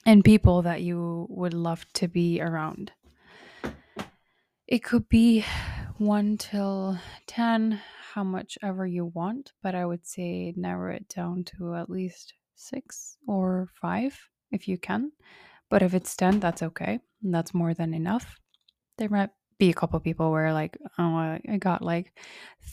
and 0.05 0.24
people 0.24 0.62
that 0.62 0.83
you 0.83 1.25
would 1.27 1.55
love 1.55 1.86
to 1.93 2.07
be 2.07 2.39
around. 2.39 2.91
It 4.67 4.83
could 4.83 5.10
be 5.10 5.43
1 5.98 6.38
till 6.38 7.00
10, 7.25 7.81
how 8.13 8.24
much 8.24 8.60
ever 8.62 8.86
you 8.86 9.05
want, 9.05 9.53
but 9.63 9.74
I 9.74 9.88
would 9.88 10.05
say 10.05 10.53
narrow 10.55 10.93
it 10.93 11.07
down 11.07 11.45
to 11.55 11.74
at 11.74 11.89
least 11.89 12.36
6 12.55 13.17
or 13.27 13.69
5 13.81 14.29
if 14.51 14.67
you 14.67 14.77
can. 14.77 15.13
But 15.74 15.82
if 15.82 15.96
it's 15.96 16.15
10, 16.15 16.39
that's 16.39 16.62
okay. 16.62 17.00
That's 17.24 17.51
more 17.51 17.74
than 17.74 17.96
enough. 17.96 18.39
There 19.00 19.10
might 19.10 19.32
be 19.58 19.72
a 19.72 19.74
couple 19.74 20.00
people 20.00 20.30
where 20.30 20.53
like, 20.53 20.77
oh, 21.00 21.15
I 21.15 21.58
got 21.58 21.82
like 21.82 22.15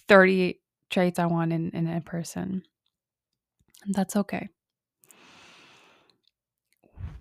30 0.07 0.61
traits 0.91 1.19
I 1.19 1.25
want 1.25 1.55
in, 1.55 1.71
in 1.71 1.87
a 1.87 2.03
person. 2.03 2.63
That's 3.87 4.17
okay. 4.17 4.51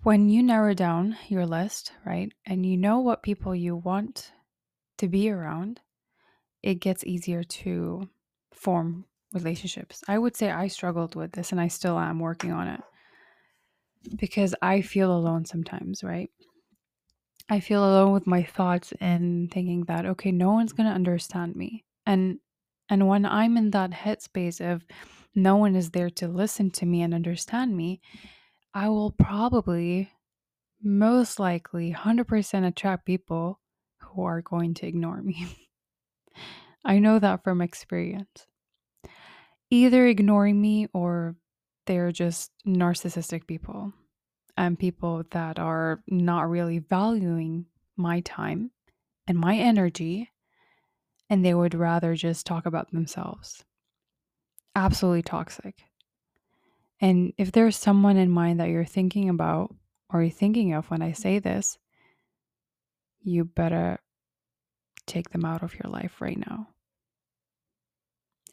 When 0.04 0.28
you 0.28 0.44
narrow 0.44 0.74
down 0.74 1.16
your 1.30 1.46
list, 1.46 1.94
right, 2.06 2.30
and 2.46 2.66
you 2.66 2.76
know 2.76 3.00
what 3.00 3.24
people 3.24 3.56
you 3.56 3.78
want 3.78 4.34
to 4.98 5.08
be 5.08 5.30
around, 5.32 5.80
it 6.62 6.82
gets 6.82 7.06
easier 7.06 7.46
to 7.64 8.10
form 8.54 9.06
relationships. 9.32 10.04
I 10.10 10.18
would 10.18 10.36
say 10.36 10.52
I 10.52 10.68
struggled 10.68 11.16
with 11.16 11.32
this 11.32 11.54
and 11.54 11.62
I 11.62 11.70
still 11.70 11.98
am 11.98 12.20
working 12.20 12.52
on 12.52 12.68
it 12.68 12.82
because 14.16 14.56
I 14.62 14.82
feel 14.82 15.16
alone 15.16 15.46
sometimes, 15.46 16.04
right? 16.04 16.30
I 17.50 17.60
feel 17.60 17.84
alone 17.84 18.14
with 18.14 18.28
my 18.28 18.44
thoughts 18.44 18.94
and 19.00 19.52
thinking 19.52 19.86
that 19.86 20.06
okay, 20.06 20.32
no 20.32 20.52
one's 20.52 20.74
going 20.74 20.88
to 20.88 20.94
understand 20.94 21.56
me. 21.56 21.86
And 22.06 22.40
and 22.90 23.08
when 23.08 23.26
I'm 23.26 23.58
in 23.58 23.72
that 23.72 23.92
headspace 23.92 24.62
of 24.62 24.86
no 25.36 25.56
one 25.58 25.76
is 25.76 25.92
there 25.92 26.10
to 26.12 26.28
listen 26.28 26.72
to 26.72 26.86
me 26.86 27.02
and 27.02 27.14
understand 27.14 27.76
me, 27.76 28.02
I 28.74 28.90
will 28.90 29.12
probably 29.12 30.12
most 30.82 31.40
likely 31.40 31.94
100% 31.94 32.68
attract 32.68 33.06
people 33.06 33.60
who 34.00 34.24
are 34.24 34.42
going 34.42 34.74
to 34.76 34.88
ignore 34.88 35.22
me. 35.22 35.46
I 36.86 37.00
know 37.00 37.20
that 37.20 37.44
from 37.44 37.62
experience. 37.62 38.48
Either 39.70 40.08
ignoring 40.08 40.60
me 40.60 40.88
or 40.94 41.36
they're 41.90 42.12
just 42.12 42.52
narcissistic 42.68 43.48
people 43.48 43.92
and 44.56 44.78
people 44.78 45.24
that 45.32 45.58
are 45.58 46.04
not 46.08 46.48
really 46.48 46.78
valuing 46.78 47.66
my 47.98 48.20
time 48.20 48.70
and 49.28 49.40
my 49.40 49.58
energy, 49.58 50.30
and 51.32 51.44
they 51.44 51.56
would 51.56 51.74
rather 51.74 52.14
just 52.14 52.46
talk 52.46 52.68
about 52.68 52.92
themselves. 52.92 53.64
Absolutely 54.76 55.24
toxic. 55.24 55.80
And 57.02 57.34
if 57.40 57.52
there's 57.52 57.76
someone 57.76 58.18
in 58.18 58.30
mind 58.30 58.60
that 58.60 58.70
you're 58.70 58.86
thinking 58.86 59.28
about 59.28 59.74
or 60.12 60.22
you're 60.22 60.30
thinking 60.30 60.74
of 60.74 60.92
when 60.92 61.02
I 61.02 61.14
say 61.14 61.40
this, 61.40 61.80
you 63.24 63.46
better 63.46 63.98
take 65.08 65.32
them 65.32 65.44
out 65.44 65.64
of 65.64 65.74
your 65.74 65.92
life 65.92 66.22
right 66.22 66.38
now. 66.38 66.68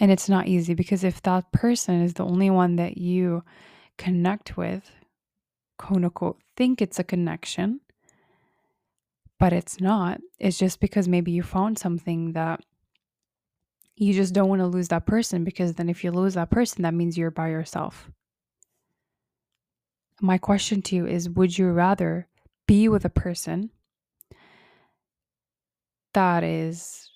And 0.01 0.11
it's 0.11 0.29
not 0.29 0.47
easy 0.47 0.75
because 0.75 1.05
if 1.05 1.23
that 1.23 1.51
person 1.53 2.03
is 2.03 2.15
the 2.15 2.25
only 2.25 2.51
one 2.51 2.77
that 2.77 2.99
you 2.99 3.43
connect 3.97 4.57
with, 4.57 4.91
quote 5.79 6.05
unquote, 6.05 6.39
think 6.57 6.83
it's 6.83 6.99
a 6.99 7.05
connection, 7.05 7.81
but 9.39 9.53
it's 9.53 9.81
not, 9.81 10.21
it's 10.39 10.59
just 10.59 10.81
because 10.81 11.09
maybe 11.09 11.31
you 11.33 11.43
found 11.43 11.79
something 11.79 12.33
that 12.33 12.61
you 13.97 14.13
just 14.13 14.35
don't 14.35 14.49
want 14.49 14.61
to 14.61 14.67
lose 14.67 14.89
that 14.89 15.07
person 15.07 15.45
because 15.45 15.75
then 15.75 15.89
if 15.89 16.05
you 16.05 16.11
lose 16.11 16.35
that 16.35 16.51
person, 16.51 16.83
that 16.83 16.95
means 16.95 17.17
you're 17.17 17.31
by 17.31 17.49
yourself. 17.49 18.11
My 20.21 20.39
question 20.39 20.83
to 20.83 20.97
you 20.97 21.07
is 21.07 21.29
Would 21.31 21.57
you 21.57 21.71
rather 21.71 22.29
be 22.67 22.89
with 22.89 23.05
a 23.05 23.11
person 23.11 23.71
that 26.13 26.43
is 26.43 27.11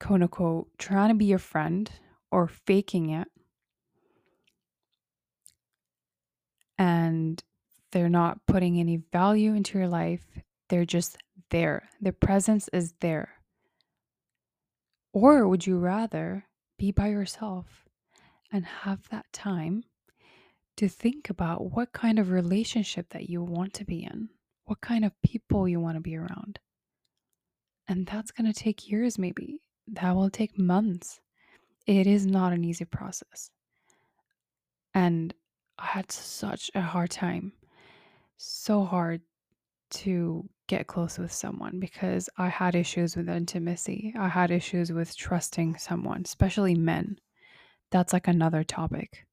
quote 0.00 0.22
unquote 0.22 0.68
trying 0.78 1.10
to 1.10 1.14
be 1.14 1.26
your 1.26 1.38
friend 1.38 1.90
or 2.32 2.48
faking 2.48 3.10
it 3.10 3.28
and 6.80 7.44
they're 7.92 8.08
not 8.08 8.46
putting 8.46 8.80
any 8.80 9.02
value 9.12 9.54
into 9.54 9.78
your 9.78 9.86
life. 9.86 10.26
They're 10.70 10.86
just 10.86 11.18
there. 11.50 11.90
Their 12.00 12.12
presence 12.12 12.68
is 12.72 12.94
there. 13.00 13.34
Or 15.12 15.46
would 15.46 15.66
you 15.66 15.78
rather 15.78 16.46
be 16.78 16.90
by 16.90 17.08
yourself 17.08 17.84
and 18.50 18.64
have 18.64 19.08
that 19.10 19.26
time 19.32 19.84
to 20.78 20.88
think 20.88 21.28
about 21.28 21.72
what 21.72 21.92
kind 21.92 22.18
of 22.18 22.30
relationship 22.30 23.10
that 23.10 23.28
you 23.28 23.42
want 23.42 23.74
to 23.74 23.84
be 23.84 24.04
in, 24.04 24.30
what 24.64 24.80
kind 24.80 25.04
of 25.04 25.12
people 25.22 25.68
you 25.68 25.80
want 25.80 25.96
to 25.96 26.00
be 26.00 26.16
around? 26.16 26.60
And 27.88 28.06
that's 28.06 28.30
going 28.30 28.50
to 28.50 28.58
take 28.58 28.88
years, 28.88 29.18
maybe. 29.18 29.60
That 29.92 30.14
will 30.14 30.30
take 30.30 30.58
months. 30.58 31.20
It 31.86 32.06
is 32.06 32.26
not 32.26 32.52
an 32.52 32.64
easy 32.64 32.84
process. 32.84 33.50
And 34.94 35.34
I 35.78 35.86
had 35.86 36.12
such 36.12 36.70
a 36.74 36.80
hard 36.80 37.10
time, 37.10 37.52
so 38.36 38.84
hard 38.84 39.22
to 39.90 40.48
get 40.68 40.86
close 40.86 41.18
with 41.18 41.32
someone 41.32 41.80
because 41.80 42.28
I 42.38 42.48
had 42.48 42.76
issues 42.76 43.16
with 43.16 43.28
intimacy. 43.28 44.14
I 44.16 44.28
had 44.28 44.50
issues 44.50 44.92
with 44.92 45.16
trusting 45.16 45.78
someone, 45.78 46.22
especially 46.24 46.74
men. 46.76 47.18
That's 47.90 48.12
like 48.12 48.28
another 48.28 48.62
topic. 48.62 49.26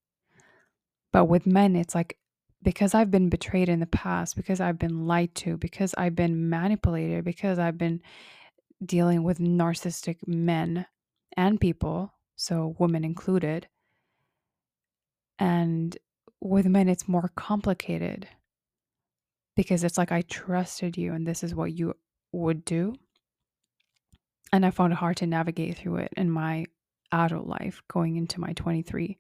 But 1.12 1.26
with 1.26 1.46
men, 1.46 1.76
it's 1.76 1.94
like 1.94 2.18
because 2.64 2.96
I've 2.96 3.12
been 3.12 3.30
betrayed 3.30 3.70
in 3.70 3.80
the 3.80 3.86
past, 3.86 4.36
because 4.36 4.60
I've 4.60 4.80
been 4.80 5.06
lied 5.06 5.36
to, 5.36 5.58
because 5.58 5.94
I've 5.96 6.16
been 6.16 6.50
manipulated, 6.50 7.24
because 7.24 7.60
I've 7.60 7.78
been 7.78 8.02
dealing 8.84 9.24
with 9.24 9.40
narcissistic 9.40 10.28
men 10.28 10.86
and 11.36 11.60
people, 11.60 12.14
so 12.36 12.76
women 12.80 13.04
included. 13.04 13.68
And 15.40 15.98
with 16.42 16.66
men, 16.66 16.90
it's 16.90 17.08
more 17.08 17.32
complicated 17.36 18.28
because 19.56 19.84
it's 19.84 19.98
like 19.98 20.12
I 20.12 20.22
trusted 20.22 20.98
you 20.98 21.14
and 21.14 21.28
this 21.28 21.44
is 21.44 21.56
what 21.56 21.74
you 21.74 21.96
would 22.32 22.64
do. 22.64 22.96
And 24.54 24.66
I 24.66 24.72
found 24.72 24.94
it 24.94 24.98
hard 24.98 25.18
to 25.18 25.28
navigate 25.28 25.78
through 25.78 25.98
it 25.98 26.14
in 26.16 26.30
my 26.30 26.66
adult 27.12 27.48
life 27.48 27.82
going 27.88 28.16
into 28.16 28.40
my 28.40 28.54
23. 28.54 29.18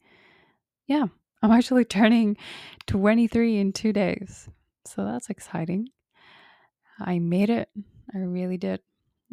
Yeah, 0.87 1.05
I'm 1.41 1.51
actually 1.51 1.85
turning 1.85 2.37
23 2.85 3.57
in 3.57 3.73
two 3.73 3.91
days. 3.91 4.47
So 4.85 5.03
that's 5.03 5.29
exciting. 5.29 5.89
I 6.99 7.19
made 7.19 7.49
it. 7.49 7.69
I 8.13 8.19
really 8.19 8.57
did. 8.57 8.79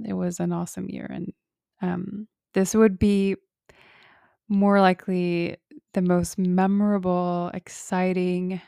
It 0.05 0.15
was 0.15 0.41
an 0.41 0.53
awesome 0.53 0.89
year. 0.89 1.07
And 1.11 1.33
um, 1.83 2.29
this 2.55 2.75
would 2.75 2.99
be 2.99 3.37
more 4.49 4.81
likely 4.81 5.57
the 5.93 6.03
most 6.03 6.39
memorable, 6.39 7.51
exciting, 7.55 8.61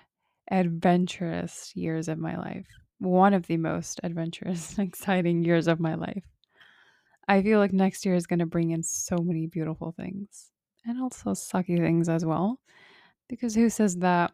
adventurous 0.51 1.73
years 1.75 2.09
of 2.09 2.19
my 2.19 2.37
life. 2.37 2.67
One 2.99 3.35
of 3.35 3.47
the 3.47 3.57
most 3.57 4.01
adventurous, 4.03 4.79
exciting 4.79 5.45
years 5.45 5.69
of 5.69 5.81
my 5.81 5.95
life. 5.95 6.25
I 7.29 7.43
feel 7.43 7.59
like 7.59 7.73
next 7.73 8.07
year 8.07 8.15
is 8.15 8.27
going 8.27 8.39
to 8.39 8.47
bring 8.47 8.71
in 8.71 8.83
so 8.83 9.17
many 9.19 9.47
beautiful 9.47 9.93
things 9.97 10.51
and 10.87 11.03
also 11.03 11.31
sucky 11.31 11.79
things 11.79 12.09
as 12.09 12.25
well. 12.25 12.61
Because 13.29 13.55
who 13.55 13.69
says 13.69 13.97
that 13.97 14.33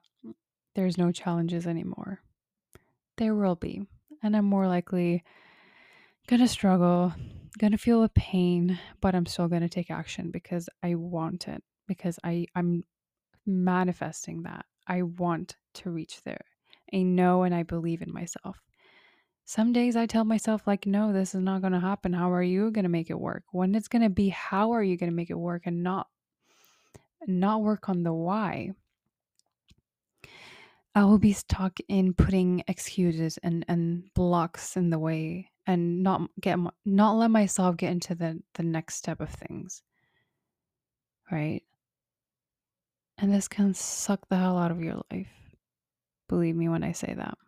there's 0.75 0.99
no 0.99 1.11
challenges 1.11 1.66
anymore? 1.66 2.20
There 3.16 3.34
will 3.34 3.56
be. 3.56 3.82
And 4.22 4.37
I'm 4.37 4.44
more 4.44 4.68
likely 4.68 5.25
to 6.28 6.48
struggle, 6.48 7.12
to 7.60 7.76
feel 7.76 8.02
the 8.02 8.08
pain, 8.10 8.78
but 9.00 9.14
I'm 9.14 9.26
still 9.26 9.48
to 9.48 9.68
take 9.68 9.90
action 9.90 10.30
because 10.30 10.68
I 10.82 10.94
want 10.94 11.48
it, 11.48 11.62
because 11.86 12.18
I, 12.24 12.46
I'm 12.54 12.84
manifesting 13.46 14.42
that. 14.44 14.64
I 14.86 15.02
want 15.02 15.56
to 15.74 15.90
reach 15.90 16.22
there. 16.24 16.44
I 16.92 17.02
know 17.02 17.42
and 17.42 17.54
I 17.54 17.62
believe 17.62 18.02
in 18.02 18.12
myself. 18.12 18.60
Some 19.44 19.72
days 19.72 19.96
I 19.96 20.06
tell 20.06 20.24
myself, 20.24 20.66
like, 20.66 20.86
no, 20.86 21.12
this 21.12 21.34
is 21.34 21.40
not 21.40 21.60
going 21.60 21.72
to 21.72 21.80
happen. 21.80 22.12
How 22.12 22.32
are 22.32 22.42
you 22.42 22.70
going 22.70 22.84
to 22.84 22.88
make 22.88 23.10
it 23.10 23.18
work? 23.18 23.44
When 23.52 23.74
it's 23.74 23.88
going 23.88 24.02
to 24.02 24.10
be, 24.10 24.28
how 24.28 24.72
are 24.72 24.82
you 24.82 24.96
going 24.96 25.10
to 25.10 25.16
make 25.16 25.30
it 25.30 25.38
work 25.38 25.62
and 25.66 25.82
not 25.82 26.08
not 27.26 27.62
work 27.62 27.88
on 27.88 28.02
the 28.02 28.12
why? 28.12 28.72
I 30.94 31.04
will 31.04 31.18
be 31.18 31.32
stuck 31.32 31.78
in 31.88 32.12
putting 32.14 32.62
excuses 32.68 33.38
and, 33.42 33.64
and 33.68 34.04
blocks 34.14 34.76
in 34.76 34.90
the 34.90 34.98
way 34.98 35.51
and 35.66 36.02
not 36.02 36.23
get 36.40 36.59
not 36.85 37.12
let 37.16 37.31
myself 37.31 37.76
get 37.76 37.92
into 37.92 38.14
the 38.14 38.42
the 38.54 38.62
next 38.62 38.97
step 38.97 39.21
of 39.21 39.31
things. 39.31 39.83
Right? 41.31 41.62
And 43.19 43.33
this 43.33 43.49
can 43.49 43.75
suck 43.75 44.28
the 44.28 44.37
hell 44.37 44.59
out 44.59 44.71
of 44.71 44.83
your 44.83 45.02
life. 45.11 45.28
Believe 46.28 46.57
me 46.57 46.69
when 46.69 46.83
I 46.83 46.92
say 46.92 47.14
that. 47.16 47.38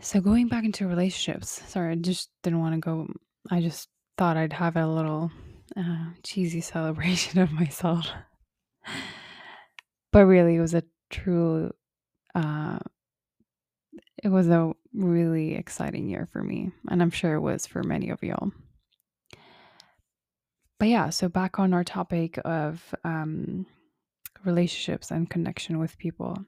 So 0.00 0.20
going 0.20 0.48
back 0.48 0.64
into 0.64 0.86
relationships, 0.86 1.62
sorry, 1.66 1.92
I 1.92 1.94
just 1.94 2.28
didn't 2.42 2.60
want 2.60 2.74
to 2.74 2.80
go. 2.80 3.06
I 3.50 3.62
just 3.62 3.88
thought 4.18 4.36
I'd 4.36 4.52
have 4.52 4.76
a 4.76 4.86
little 4.86 5.30
uh, 5.76 6.10
cheesy 6.22 6.60
celebration 6.72 7.40
of 7.40 7.52
myself. 7.52 8.06
but 10.12 10.26
really, 10.26 10.56
it 10.56 10.60
was 10.60 10.74
a 10.74 10.82
true, 11.08 11.70
uh, 12.34 12.80
it 14.24 14.30
was 14.30 14.48
a 14.48 14.72
really 14.94 15.54
exciting 15.54 16.08
year 16.08 16.26
for 16.32 16.42
me. 16.42 16.72
And 16.88 17.02
I'm 17.02 17.10
sure 17.10 17.34
it 17.34 17.40
was 17.40 17.66
for 17.66 17.82
many 17.82 18.08
of 18.08 18.22
y'all. 18.22 18.50
But 20.80 20.88
yeah, 20.88 21.10
so 21.10 21.28
back 21.28 21.58
on 21.58 21.74
our 21.74 21.84
topic 21.84 22.38
of 22.44 22.94
um, 23.04 23.66
relationships 24.44 25.10
and 25.10 25.28
connection 25.28 25.78
with 25.78 25.98
people. 25.98 26.38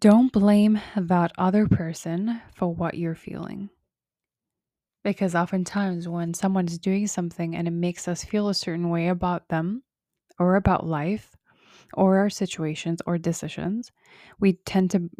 Don't 0.00 0.32
blame 0.32 0.80
that 0.96 1.32
other 1.36 1.68
person 1.68 2.40
for 2.54 2.72
what 2.72 2.94
you're 2.94 3.14
feeling. 3.14 3.68
Because 5.04 5.34
oftentimes, 5.34 6.08
when 6.08 6.34
someone's 6.34 6.78
doing 6.78 7.06
something 7.06 7.54
and 7.54 7.68
it 7.68 7.72
makes 7.72 8.08
us 8.08 8.24
feel 8.24 8.48
a 8.48 8.54
certain 8.54 8.90
way 8.90 9.08
about 9.08 9.48
them 9.48 9.82
or 10.38 10.56
about 10.56 10.86
life 10.86 11.36
or 11.94 12.18
our 12.18 12.30
situations 12.30 13.00
or 13.06 13.18
decisions, 13.18 13.92
we 14.40 14.54
tend 14.64 14.90
to, 14.92 15.10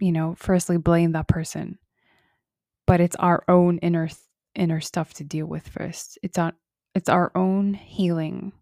you 0.00 0.12
know, 0.12 0.34
firstly 0.36 0.76
blame 0.76 1.12
that 1.12 1.28
person. 1.28 1.78
But 2.86 3.00
it's 3.00 3.16
our 3.16 3.44
own 3.48 3.78
inner 3.78 4.08
inner 4.54 4.80
stuff 4.80 5.14
to 5.14 5.24
deal 5.24 5.46
with 5.46 5.66
first. 5.66 6.18
It's 6.22 6.38
on 6.38 6.52
it's 6.94 7.08
our 7.08 7.32
own 7.34 7.74
healing 7.74 8.52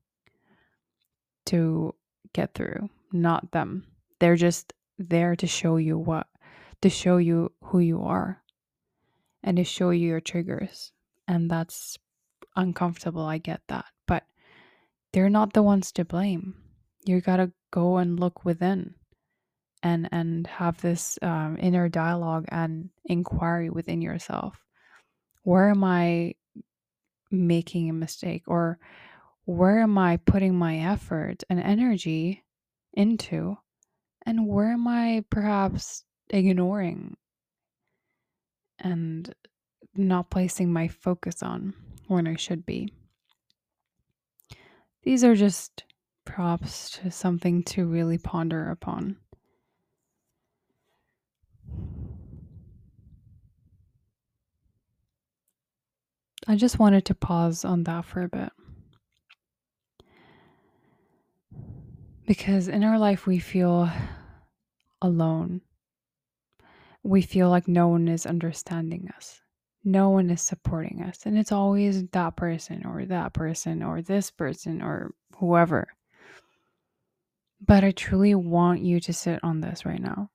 to 1.46 1.94
get 2.32 2.54
through, 2.54 2.88
not 3.12 3.50
them. 3.50 3.84
They're 4.20 4.36
just 4.36 4.72
there 4.98 5.34
to 5.36 5.46
show 5.46 5.76
you 5.76 5.98
what 5.98 6.26
to 6.82 6.90
show 6.90 7.16
you 7.16 7.52
who 7.64 7.78
you 7.78 8.02
are 8.02 8.42
and 9.42 9.56
to 9.56 9.64
show 9.64 9.90
you 9.90 10.08
your 10.08 10.20
triggers. 10.20 10.92
And 11.26 11.50
that's 11.50 11.96
uncomfortable. 12.56 13.24
I 13.24 13.38
get 13.38 13.62
that. 13.68 13.86
But 14.06 14.24
they're 15.12 15.30
not 15.30 15.52
the 15.52 15.62
ones 15.62 15.92
to 15.92 16.04
blame. 16.04 16.54
You 17.04 17.20
got 17.20 17.36
to 17.36 17.52
go 17.70 17.96
and 17.96 18.18
look 18.18 18.44
within 18.44 18.94
and 19.82 20.08
and 20.12 20.46
have 20.46 20.80
this 20.80 21.18
um, 21.22 21.56
inner 21.60 21.88
dialogue 21.88 22.44
and 22.48 22.90
inquiry 23.04 23.70
within 23.70 24.00
yourself 24.00 24.62
where 25.42 25.70
am 25.70 25.82
I 25.84 26.34
making 27.30 27.90
a 27.90 27.94
mistake 27.94 28.44
or 28.46 28.78
where 29.44 29.80
am 29.80 29.98
I 29.98 30.18
putting 30.18 30.54
my 30.54 30.78
effort 30.78 31.42
and 31.50 31.60
energy 31.60 32.44
into 32.92 33.56
and 34.24 34.46
where 34.46 34.72
am 34.72 34.86
I 34.86 35.24
perhaps 35.30 36.04
ignoring 36.30 37.16
and 38.78 39.34
not 39.96 40.30
placing 40.30 40.72
my 40.72 40.88
focus 40.88 41.42
on 41.42 41.74
when 42.06 42.26
I 42.26 42.36
should 42.36 42.64
be. 42.64 42.92
These 45.02 45.24
are 45.24 45.34
just 45.34 45.84
props 46.32 46.88
to 46.88 47.10
something 47.10 47.62
to 47.62 47.84
really 47.84 48.16
ponder 48.16 48.70
upon. 48.70 49.14
I 56.48 56.56
just 56.56 56.78
wanted 56.78 57.04
to 57.04 57.14
pause 57.14 57.66
on 57.66 57.84
that 57.84 58.06
for 58.06 58.22
a 58.22 58.28
bit. 58.30 58.50
Because 62.26 62.66
in 62.68 62.82
our 62.82 62.98
life, 62.98 63.26
we 63.26 63.38
feel 63.38 63.90
alone. 65.02 65.60
We 67.02 67.20
feel 67.20 67.50
like 67.50 67.68
no 67.68 67.88
one 67.88 68.08
is 68.08 68.24
understanding 68.24 69.10
us, 69.14 69.42
no 69.84 70.08
one 70.08 70.30
is 70.30 70.40
supporting 70.40 71.02
us. 71.02 71.26
And 71.26 71.36
it's 71.36 71.52
always 71.52 72.06
that 72.08 72.36
person 72.36 72.86
or 72.86 73.04
that 73.04 73.34
person 73.34 73.82
or 73.82 74.00
this 74.00 74.30
person 74.30 74.80
or 74.80 75.12
whoever. 75.36 75.88
But 77.64 77.84
I 77.84 77.92
truly 77.92 78.34
want 78.34 78.80
you 78.80 78.98
to 79.00 79.12
sit 79.12 79.38
on 79.44 79.60
this 79.60 79.86
right 79.86 80.00
now. 80.00 80.30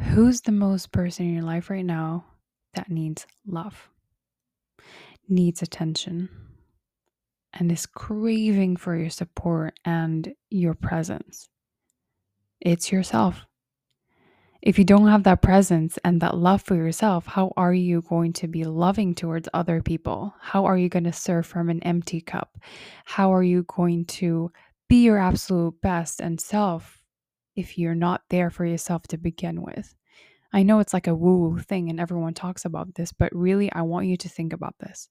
Who's 0.00 0.42
the 0.42 0.52
most 0.52 0.92
person 0.92 1.26
in 1.26 1.34
your 1.34 1.42
life 1.42 1.70
right 1.70 1.84
now 1.84 2.24
that 2.74 2.90
needs 2.90 3.26
love, 3.46 3.88
needs 5.28 5.62
attention, 5.62 6.28
and 7.52 7.72
is 7.72 7.86
craving 7.86 8.76
for 8.76 8.96
your 8.96 9.10
support 9.10 9.78
and 9.84 10.34
your 10.50 10.74
presence? 10.74 11.48
It's 12.60 12.92
yourself. 12.92 13.46
If 14.62 14.78
you 14.78 14.84
don't 14.84 15.08
have 15.08 15.22
that 15.22 15.40
presence 15.40 15.98
and 16.04 16.20
that 16.20 16.36
love 16.36 16.62
for 16.62 16.74
yourself, 16.74 17.26
how 17.26 17.52
are 17.56 17.72
you 17.72 18.02
going 18.02 18.34
to 18.34 18.48
be 18.48 18.64
loving 18.64 19.14
towards 19.14 19.48
other 19.54 19.80
people? 19.80 20.34
How 20.38 20.66
are 20.66 20.76
you 20.76 20.88
going 20.90 21.04
to 21.04 21.12
serve 21.12 21.46
from 21.46 21.70
an 21.70 21.82
empty 21.82 22.20
cup? 22.20 22.58
How 23.04 23.32
are 23.32 23.42
you 23.42 23.64
going 23.64 24.04
to 24.06 24.52
be 24.90 25.04
your 25.04 25.18
absolute 25.18 25.80
best 25.80 26.20
and 26.20 26.40
self 26.40 27.00
if 27.56 27.78
you're 27.78 27.94
not 27.94 28.22
there 28.28 28.50
for 28.50 28.66
yourself 28.66 29.02
to 29.08 29.16
begin 29.16 29.62
with. 29.62 29.94
I 30.52 30.64
know 30.64 30.80
it's 30.80 30.92
like 30.92 31.06
a 31.06 31.14
woo 31.14 31.38
woo 31.38 31.58
thing 31.58 31.88
and 31.88 32.00
everyone 32.00 32.34
talks 32.34 32.64
about 32.64 32.96
this, 32.96 33.12
but 33.12 33.34
really, 33.34 33.70
I 33.72 33.82
want 33.82 34.06
you 34.06 34.16
to 34.16 34.28
think 34.28 34.52
about 34.52 34.74
this. 34.80 35.08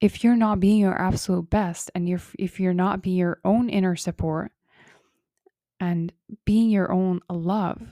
If 0.00 0.22
you're 0.22 0.36
not 0.36 0.60
being 0.60 0.78
your 0.78 0.98
absolute 0.98 1.50
best 1.50 1.90
and 1.94 2.08
you're, 2.08 2.20
if 2.38 2.60
you're 2.60 2.72
not 2.72 3.02
being 3.02 3.16
your 3.16 3.40
own 3.44 3.68
inner 3.68 3.96
support 3.96 4.52
and 5.80 6.12
being 6.44 6.70
your 6.70 6.92
own 6.92 7.20
love, 7.28 7.82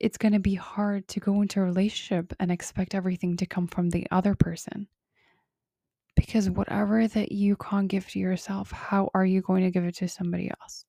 it's 0.00 0.18
going 0.18 0.34
to 0.34 0.38
be 0.38 0.54
hard 0.54 1.08
to 1.08 1.20
go 1.20 1.42
into 1.42 1.60
a 1.60 1.64
relationship 1.64 2.32
and 2.38 2.52
expect 2.52 2.94
everything 2.94 3.36
to 3.38 3.46
come 3.46 3.66
from 3.66 3.90
the 3.90 4.06
other 4.10 4.34
person. 4.34 4.86
Because 6.14 6.50
whatever 6.50 7.08
that 7.08 7.32
you 7.32 7.56
can't 7.56 7.88
give 7.88 8.08
to 8.10 8.18
yourself, 8.18 8.70
how 8.70 9.10
are 9.14 9.24
you 9.24 9.40
going 9.40 9.64
to 9.64 9.70
give 9.70 9.84
it 9.84 9.96
to 9.96 10.08
somebody 10.08 10.50
else? 10.60 10.84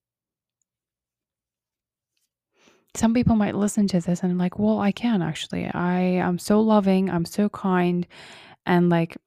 some 2.96 3.14
people 3.14 3.36
might 3.36 3.56
listen 3.56 3.88
to 3.88 4.02
this 4.02 4.24
and 4.24 4.38
like, 4.38 4.58
well, 4.58 4.80
I 4.80 4.92
can 4.92 5.22
actually. 5.22 5.68
I 5.68 6.00
am 6.00 6.40
so 6.40 6.60
loving, 6.62 7.10
I'm 7.10 7.26
so 7.26 7.50
kind, 7.50 8.08
and 8.66 8.90
like 8.90 9.18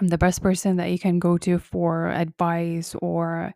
I'm 0.00 0.08
the 0.08 0.18
best 0.18 0.42
person 0.42 0.76
that 0.76 0.90
you 0.90 0.98
can 0.98 1.18
go 1.18 1.38
to 1.38 1.58
for 1.58 2.08
advice 2.08 2.94
or 3.00 3.54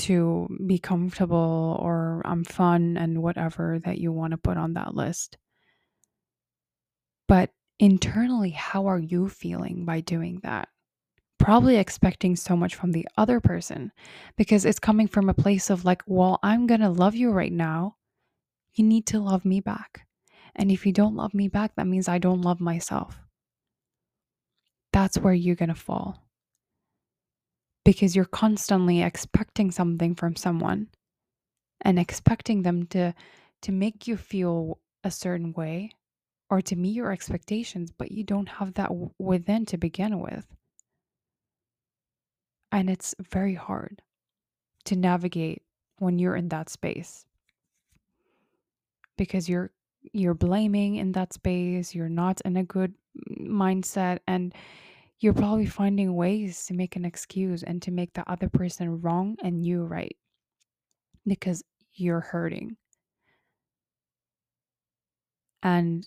to 0.00 0.48
be 0.66 0.78
comfortable 0.78 1.78
or 1.80 2.22
I'm 2.24 2.44
fun 2.44 2.96
and 2.96 3.22
whatever 3.22 3.78
that 3.84 3.98
you 3.98 4.12
want 4.12 4.30
to 4.30 4.38
put 4.38 4.56
on 4.56 4.74
that 4.74 4.94
list. 4.94 5.36
But 7.28 7.50
internally, 7.78 8.50
how 8.50 8.86
are 8.86 8.98
you 8.98 9.28
feeling 9.28 9.84
by 9.84 10.00
doing 10.00 10.40
that? 10.42 10.68
Probably 11.38 11.76
expecting 11.76 12.34
so 12.34 12.56
much 12.56 12.74
from 12.74 12.92
the 12.92 13.06
other 13.16 13.40
person 13.40 13.92
because 14.36 14.64
it's 14.64 14.78
coming 14.78 15.06
from 15.06 15.28
a 15.28 15.34
place 15.34 15.68
of 15.70 15.84
like, 15.84 16.02
well, 16.06 16.38
I'm 16.42 16.66
going 16.66 16.80
to 16.80 16.90
love 16.90 17.14
you 17.14 17.30
right 17.30 17.52
now. 17.52 17.96
You 18.74 18.84
need 18.84 19.06
to 19.08 19.20
love 19.20 19.44
me 19.44 19.60
back. 19.60 20.06
And 20.56 20.70
if 20.70 20.86
you 20.86 20.92
don't 20.92 21.16
love 21.16 21.34
me 21.34 21.48
back, 21.48 21.76
that 21.76 21.86
means 21.86 22.08
I 22.08 22.18
don't 22.18 22.42
love 22.42 22.60
myself. 22.60 23.18
That's 24.92 25.18
where 25.18 25.34
you're 25.34 25.56
going 25.56 25.68
to 25.68 25.74
fall 25.74 26.29
because 27.90 28.14
you're 28.14 28.24
constantly 28.24 29.02
expecting 29.02 29.72
something 29.72 30.14
from 30.14 30.36
someone 30.36 30.86
and 31.80 31.98
expecting 31.98 32.62
them 32.62 32.86
to 32.86 33.12
to 33.62 33.72
make 33.72 34.06
you 34.06 34.16
feel 34.16 34.78
a 35.02 35.10
certain 35.10 35.52
way 35.54 35.90
or 36.50 36.62
to 36.62 36.76
meet 36.76 36.94
your 36.94 37.10
expectations 37.10 37.90
but 37.90 38.12
you 38.12 38.22
don't 38.22 38.48
have 38.48 38.74
that 38.74 38.92
within 39.18 39.66
to 39.66 39.76
begin 39.76 40.20
with. 40.20 40.46
And 42.70 42.88
it's 42.88 43.12
very 43.18 43.56
hard 43.56 44.02
to 44.84 44.94
navigate 44.94 45.62
when 45.98 46.20
you're 46.20 46.36
in 46.36 46.48
that 46.50 46.70
space. 46.70 47.26
Because 49.18 49.48
you're 49.48 49.72
you're 50.12 50.34
blaming 50.34 50.94
in 50.94 51.10
that 51.10 51.32
space 51.32 51.92
you're 51.92 52.08
not 52.08 52.40
in 52.44 52.56
a 52.56 52.62
good 52.62 52.94
mindset 53.36 54.20
and 54.28 54.54
you're 55.20 55.34
probably 55.34 55.66
finding 55.66 56.14
ways 56.14 56.66
to 56.66 56.74
make 56.74 56.96
an 56.96 57.04
excuse 57.04 57.62
and 57.62 57.82
to 57.82 57.90
make 57.90 58.12
the 58.14 58.28
other 58.30 58.48
person 58.48 59.02
wrong 59.02 59.36
and 59.42 59.64
you 59.64 59.84
right 59.84 60.16
because 61.26 61.62
you're 61.92 62.20
hurting. 62.20 62.76
And 65.62 66.06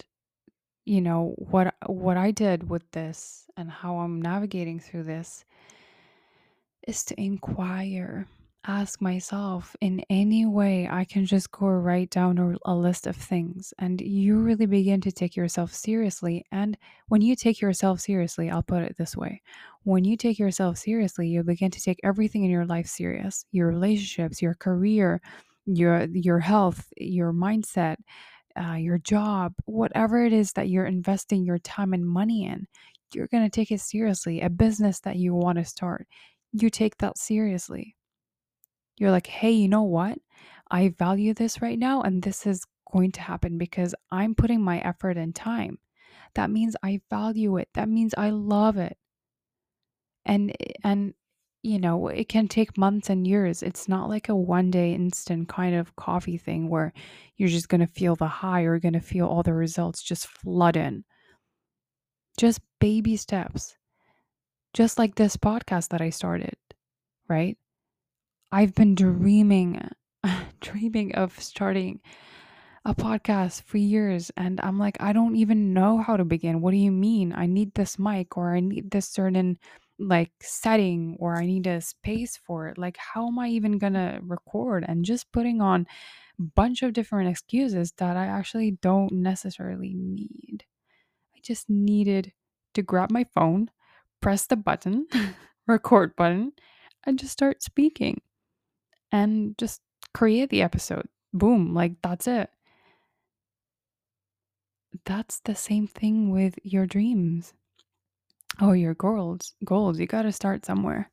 you 0.85 0.99
know 0.99 1.35
what 1.37 1.75
what 1.85 2.17
I 2.17 2.31
did 2.31 2.69
with 2.69 2.83
this 2.91 3.45
and 3.55 3.69
how 3.69 3.99
I'm 3.99 4.21
navigating 4.21 4.79
through 4.79 5.03
this 5.03 5.45
is 6.87 7.05
to 7.05 7.21
inquire 7.21 8.27
ask 8.65 9.01
myself 9.01 9.75
in 9.81 10.03
any 10.09 10.45
way 10.45 10.87
I 10.89 11.03
can 11.03 11.25
just 11.25 11.51
go 11.51 11.67
write 11.67 12.09
down 12.09 12.37
a, 12.37 12.71
a, 12.71 12.73
list 12.73 13.07
of 13.07 13.15
things 13.15 13.73
and 13.77 13.99
you 13.99 14.37
really 14.37 14.65
begin 14.65 15.01
to 15.01 15.11
take 15.11 15.35
yourself 15.35 15.73
seriously. 15.73 16.45
And 16.51 16.77
when 17.09 17.21
you 17.21 17.35
take 17.35 17.59
yourself 17.59 17.99
seriously, 17.99 18.49
I'll 18.49 18.63
put 18.63 18.83
it 18.83 18.95
this 18.97 19.17
way 19.17 19.41
when 19.83 20.05
you 20.05 20.15
take 20.15 20.39
yourself 20.39 20.77
seriously, 20.77 21.27
you 21.27 21.43
begin 21.43 21.71
to 21.71 21.81
take 21.81 21.99
everything 22.03 22.45
in 22.45 22.51
your 22.51 22.65
life 22.65 22.87
serious 22.87 23.45
your 23.51 23.67
relationships, 23.67 24.41
your 24.41 24.53
career, 24.53 25.21
your, 25.65 26.07
your 26.13 26.39
health, 26.39 26.87
your 26.97 27.33
mindset. 27.33 27.97
Uh, 28.55 28.75
your 28.75 28.99
job, 28.99 29.51
whatever 29.65 30.23
it 30.23 30.31
is 30.31 30.51
that 30.51 30.69
you're 30.69 30.85
investing 30.85 31.43
your 31.43 31.57
time 31.57 31.91
and 31.91 32.07
money 32.07 32.45
in, 32.45 32.67
you're 33.11 33.25
going 33.25 33.43
to 33.43 33.49
take 33.49 33.71
it 33.71 33.81
seriously. 33.81 34.41
A 34.41 34.49
business 34.51 34.99
that 34.99 35.15
you 35.15 35.33
want 35.33 35.57
to 35.57 35.65
start, 35.65 36.05
you 36.51 36.69
take 36.69 36.95
that 36.99 37.17
seriously 37.17 37.95
you're 38.97 39.11
like, 39.11 39.27
hey, 39.27 39.51
you 39.51 39.67
know 39.67 39.83
what? 39.83 40.17
I 40.69 40.89
value 40.89 41.33
this 41.33 41.61
right 41.61 41.77
now, 41.77 42.01
and 42.01 42.21
this 42.21 42.45
is 42.45 42.65
going 42.91 43.11
to 43.13 43.21
happen 43.21 43.57
because 43.57 43.95
I'm 44.11 44.35
putting 44.35 44.61
my 44.61 44.79
effort 44.79 45.17
and 45.17 45.35
time. 45.35 45.79
That 46.35 46.49
means 46.49 46.75
I 46.83 47.01
value 47.09 47.57
it. 47.57 47.69
That 47.73 47.89
means 47.89 48.13
I 48.17 48.29
love 48.29 48.77
it. 48.77 48.97
And, 50.25 50.51
eh, 50.59 50.73
and, 50.83 51.13
you 51.61 51.79
know, 51.79 52.07
it 52.07 52.29
can 52.29 52.47
take 52.47 52.77
months 52.77 53.09
and 53.09 53.27
years. 53.27 53.63
It's 53.63 53.87
not 53.87 54.09
like 54.09 54.29
a 54.29 54.35
one 54.35 54.71
day 54.71 54.93
instant 54.93 55.47
kind 55.49 55.75
of 55.75 55.95
coffee 55.95 56.37
thing 56.37 56.69
where 56.69 56.93
you're 57.37 57.49
just 57.49 57.69
going 57.69 57.81
to 57.81 57.87
feel 57.87 58.15
the 58.15 58.27
high 58.27 58.61
or 58.63 58.79
going 58.79 58.93
to 58.93 58.99
feel 58.99 59.27
all 59.27 59.43
the 59.43 59.53
results 59.53 60.01
just 60.01 60.27
flood 60.27 60.75
in. 60.75 61.03
Just 62.37 62.61
baby 62.79 63.15
steps. 63.15 63.75
Just 64.73 64.97
like 64.97 65.15
this 65.15 65.37
podcast 65.37 65.89
that 65.89 66.01
I 66.01 66.09
started, 66.09 66.57
right? 67.29 67.57
I've 68.53 68.75
been 68.75 68.93
dreaming, 68.93 69.81
dreaming 70.61 71.15
of 71.15 71.39
starting 71.39 72.01
a 72.85 72.93
podcast 72.93 73.63
for 73.63 73.79
years. 73.79 74.29
And 74.37 74.61
I'm 74.61 74.77
like, 74.77 74.95
I 74.99 75.11
don't 75.11 75.35
even 75.35 75.73
know 75.73 75.97
how 75.97 76.17
to 76.17 76.23
begin. 76.23 76.61
What 76.61 76.69
do 76.69 76.77
you 76.77 76.91
mean? 76.91 77.33
I 77.35 77.47
need 77.47 77.73
this 77.73 77.97
mic 77.97 78.37
or 78.37 78.53
I 78.53 78.59
need 78.59 78.91
this 78.91 79.09
certain 79.09 79.57
like 79.97 80.29
setting 80.39 81.17
or 81.19 81.35
I 81.35 81.47
need 81.47 81.65
a 81.65 81.81
space 81.81 82.37
for 82.37 82.67
it. 82.67 82.77
Like, 82.77 82.95
how 82.97 83.27
am 83.27 83.39
I 83.39 83.47
even 83.47 83.79
going 83.79 83.93
to 83.93 84.19
record? 84.21 84.85
And 84.87 85.03
just 85.03 85.31
putting 85.31 85.59
on 85.59 85.87
a 86.39 86.43
bunch 86.43 86.83
of 86.83 86.93
different 86.93 87.31
excuses 87.31 87.91
that 87.97 88.15
I 88.15 88.27
actually 88.27 88.77
don't 88.83 89.13
necessarily 89.13 89.95
need. 89.95 90.63
I 91.35 91.39
just 91.41 91.71
needed 91.71 92.33
to 92.75 92.83
grab 92.83 93.09
my 93.09 93.23
phone, 93.33 93.71
press 94.21 94.45
the 94.45 94.57
button, 94.57 95.07
record 95.67 96.15
button, 96.15 96.51
and 97.03 97.17
just 97.17 97.33
start 97.33 97.63
speaking 97.63 98.21
and 99.13 99.55
just 99.59 99.79
create 100.13 100.49
the 100.49 100.63
episode. 100.63 101.07
Boom, 101.31 101.73
like 101.73 101.93
that's 102.01 102.27
it. 102.27 102.49
That's 105.05 105.39
the 105.45 105.55
same 105.55 105.87
thing 105.87 106.31
with 106.31 106.55
your 106.63 106.85
dreams. 106.85 107.53
Oh, 108.59 108.73
your 108.73 108.93
goals. 108.93 109.53
Goals, 109.63 109.99
you 109.99 110.05
got 110.05 110.23
to 110.23 110.31
start 110.31 110.65
somewhere. 110.65 111.09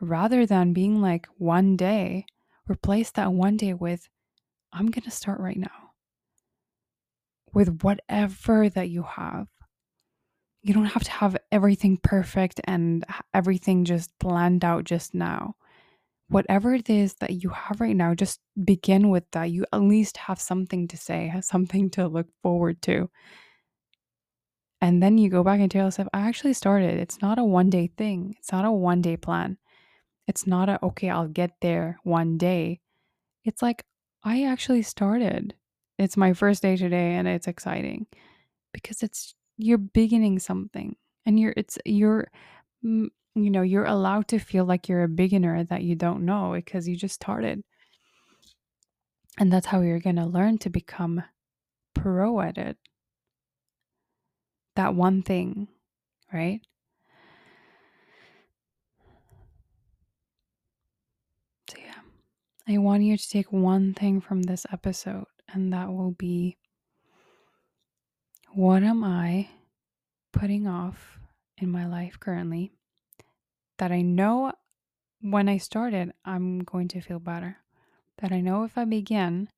Rather 0.00 0.46
than 0.46 0.72
being 0.72 1.00
like 1.00 1.26
one 1.38 1.76
day, 1.76 2.26
replace 2.68 3.10
that 3.12 3.32
one 3.32 3.56
day 3.56 3.74
with 3.74 4.08
I'm 4.72 4.86
going 4.90 5.04
to 5.04 5.10
start 5.10 5.40
right 5.40 5.56
now. 5.56 5.92
With 7.52 7.82
whatever 7.82 8.68
that 8.68 8.88
you 8.88 9.02
have. 9.02 9.46
You 10.62 10.74
don't 10.74 10.86
have 10.86 11.04
to 11.04 11.10
have 11.10 11.36
everything 11.52 11.98
perfect 11.98 12.60
and 12.64 13.04
everything 13.34 13.84
just 13.84 14.18
planned 14.18 14.64
out 14.64 14.84
just 14.84 15.14
now 15.14 15.56
whatever 16.34 16.74
it 16.74 16.90
is 16.90 17.14
that 17.20 17.44
you 17.44 17.48
have 17.50 17.80
right 17.80 17.94
now, 17.94 18.12
just 18.12 18.40
begin 18.64 19.08
with 19.08 19.22
that. 19.30 19.52
You 19.52 19.64
at 19.72 19.82
least 19.82 20.16
have 20.16 20.40
something 20.40 20.88
to 20.88 20.96
say, 20.96 21.28
have 21.28 21.44
something 21.54 21.90
to 21.90 22.08
look 22.08 22.26
forward 22.42 22.82
to. 22.82 23.08
And 24.80 25.00
then 25.00 25.16
you 25.16 25.30
go 25.30 25.44
back 25.44 25.60
and 25.60 25.70
tell 25.70 25.86
yourself, 25.86 26.08
I 26.12 26.22
actually 26.22 26.54
started. 26.54 26.98
It's 26.98 27.22
not 27.22 27.38
a 27.38 27.44
one 27.44 27.70
day 27.70 27.86
thing, 27.96 28.34
it's 28.36 28.50
not 28.50 28.64
a 28.64 28.72
one 28.72 29.00
day 29.00 29.16
plan. 29.16 29.58
It's 30.26 30.44
not 30.44 30.68
a, 30.68 30.84
okay, 30.84 31.08
I'll 31.08 31.28
get 31.28 31.52
there 31.60 31.98
one 32.02 32.36
day. 32.36 32.80
It's 33.44 33.62
like, 33.62 33.84
I 34.24 34.44
actually 34.44 34.82
started. 34.82 35.54
It's 35.98 36.16
my 36.16 36.32
first 36.32 36.62
day 36.62 36.76
today 36.76 37.12
and 37.14 37.28
it's 37.28 37.46
exciting 37.46 38.06
because 38.72 39.02
it's, 39.04 39.36
you're 39.56 39.78
beginning 39.78 40.40
something 40.40 40.96
and 41.24 41.38
you're, 41.38 41.54
it's, 41.56 41.78
you're, 41.84 42.28
mm, 42.84 43.08
you 43.34 43.50
know, 43.50 43.62
you're 43.62 43.84
allowed 43.84 44.28
to 44.28 44.38
feel 44.38 44.64
like 44.64 44.88
you're 44.88 45.02
a 45.02 45.08
beginner 45.08 45.64
that 45.64 45.82
you 45.82 45.96
don't 45.96 46.24
know 46.24 46.52
because 46.54 46.86
you 46.86 46.96
just 46.96 47.14
started. 47.14 47.62
And 49.38 49.52
that's 49.52 49.66
how 49.66 49.80
you're 49.80 50.00
going 50.00 50.16
to 50.16 50.26
learn 50.26 50.58
to 50.58 50.70
become 50.70 51.24
pro 51.94 52.40
at 52.40 52.56
it. 52.58 52.76
That 54.76 54.94
one 54.94 55.22
thing, 55.22 55.68
right? 56.32 56.60
So, 61.70 61.76
yeah, 61.78 61.94
I 62.68 62.78
want 62.78 63.02
you 63.02 63.16
to 63.16 63.28
take 63.28 63.52
one 63.52 63.94
thing 63.94 64.20
from 64.20 64.42
this 64.42 64.66
episode, 64.72 65.26
and 65.52 65.72
that 65.72 65.92
will 65.92 66.12
be 66.12 66.56
what 68.52 68.84
am 68.84 69.02
I 69.02 69.48
putting 70.32 70.68
off 70.68 71.18
in 71.58 71.70
my 71.70 71.86
life 71.86 72.18
currently 72.20 72.72
that 73.78 73.92
I 73.92 74.02
know 74.02 74.52
when 75.20 75.48
I 75.48 75.56
started, 75.56 76.12
I'm 76.24 76.60
going 76.60 76.88
to 76.88 77.00
feel 77.00 77.18
better. 77.18 77.56
That 78.18 78.32
I 78.32 78.40
know 78.40 78.64
if 78.64 78.76
I 78.76 78.84
begin, 78.84 79.48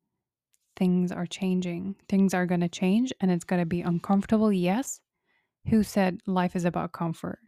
things 0.77 1.11
are 1.11 1.27
changing. 1.27 1.97
Things 2.09 2.35
are 2.35 2.47
going 2.47 2.61
to 2.61 2.69
change 2.69 3.13
and 3.21 3.31
it's 3.31 3.45
going 3.45 3.61
to 3.61 3.67
be 3.67 3.81
uncomfortable. 3.81 4.53
Yes. 4.53 5.01
Who 5.69 5.83
said 5.83 6.21
life 6.27 6.55
is 6.55 6.65
about 6.65 6.93
comfort? 6.93 7.41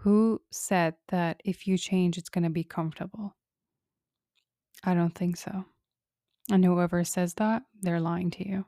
Who 0.00 0.42
said 0.52 0.94
that 1.08 1.40
if 1.44 1.66
you 1.66 1.78
change, 1.78 2.18
it's 2.18 2.28
going 2.28 2.44
to 2.44 2.50
be 2.50 2.64
comfortable? 2.64 3.34
I 4.84 4.94
don't 4.94 5.14
think 5.14 5.36
so. 5.36 5.64
And 6.50 6.64
whoever 6.64 7.02
says 7.02 7.34
that, 7.34 7.62
they're 7.80 8.00
lying 8.00 8.30
to 8.32 8.48
you. 8.48 8.66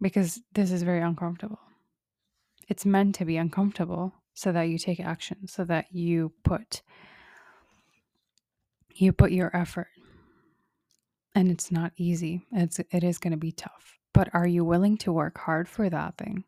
Because 0.00 0.40
this 0.52 0.70
is 0.70 0.82
very 0.82 1.00
uncomfortable. 1.00 1.58
It's 2.68 2.86
meant 2.86 3.14
to 3.16 3.24
be 3.24 3.36
uncomfortable 3.36 4.14
so 4.34 4.52
that 4.52 4.64
you 4.64 4.78
take 4.78 5.00
action, 5.00 5.46
so 5.46 5.64
that 5.64 5.86
you 5.92 6.32
put 6.42 6.82
you 8.96 9.12
put 9.12 9.32
your 9.32 9.54
effort. 9.56 9.88
And 11.34 11.50
it's 11.50 11.72
not 11.72 11.92
easy. 11.96 12.46
It's 12.52 12.78
it 12.78 13.02
is 13.02 13.18
going 13.18 13.32
to 13.32 13.36
be 13.36 13.52
tough. 13.52 13.98
But 14.12 14.28
are 14.32 14.46
you 14.46 14.64
willing 14.64 14.96
to 14.98 15.12
work 15.12 15.38
hard 15.38 15.68
for 15.68 15.90
that 15.90 16.16
thing? 16.16 16.44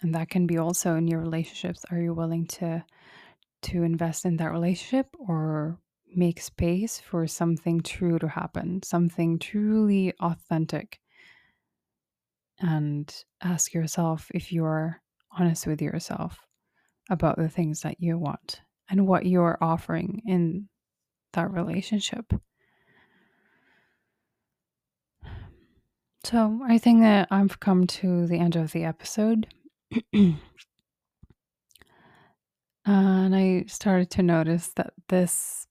And 0.00 0.14
that 0.14 0.30
can 0.30 0.46
be 0.46 0.58
also 0.58 0.96
in 0.96 1.06
your 1.06 1.20
relationships. 1.20 1.84
Are 1.90 2.00
you 2.00 2.14
willing 2.14 2.46
to 2.58 2.84
to 3.62 3.82
invest 3.84 4.24
in 4.24 4.36
that 4.38 4.50
relationship 4.50 5.14
or 5.18 5.78
make 6.14 6.40
space 6.40 6.98
for 6.98 7.26
something 7.26 7.80
true 7.80 8.18
to 8.18 8.28
happen, 8.28 8.82
something 8.82 9.38
truly 9.38 10.12
authentic? 10.20 11.01
And 12.62 13.12
ask 13.42 13.74
yourself 13.74 14.30
if 14.32 14.52
you're 14.52 15.00
honest 15.36 15.66
with 15.66 15.82
yourself 15.82 16.38
about 17.10 17.36
the 17.36 17.48
things 17.48 17.80
that 17.80 18.00
you 18.00 18.16
want 18.18 18.60
and 18.88 19.06
what 19.06 19.26
you're 19.26 19.58
offering 19.60 20.22
in 20.26 20.68
that 21.32 21.50
relationship. 21.50 22.32
So 26.24 26.60
I 26.64 26.78
think 26.78 27.00
that 27.00 27.28
I've 27.30 27.58
come 27.58 27.86
to 27.88 28.26
the 28.26 28.38
end 28.38 28.54
of 28.54 28.72
the 28.72 28.84
episode. 28.84 29.48
and 30.12 30.38
I 32.86 33.64
started 33.66 34.10
to 34.10 34.22
notice 34.22 34.68
that 34.76 34.92
this 35.08 35.66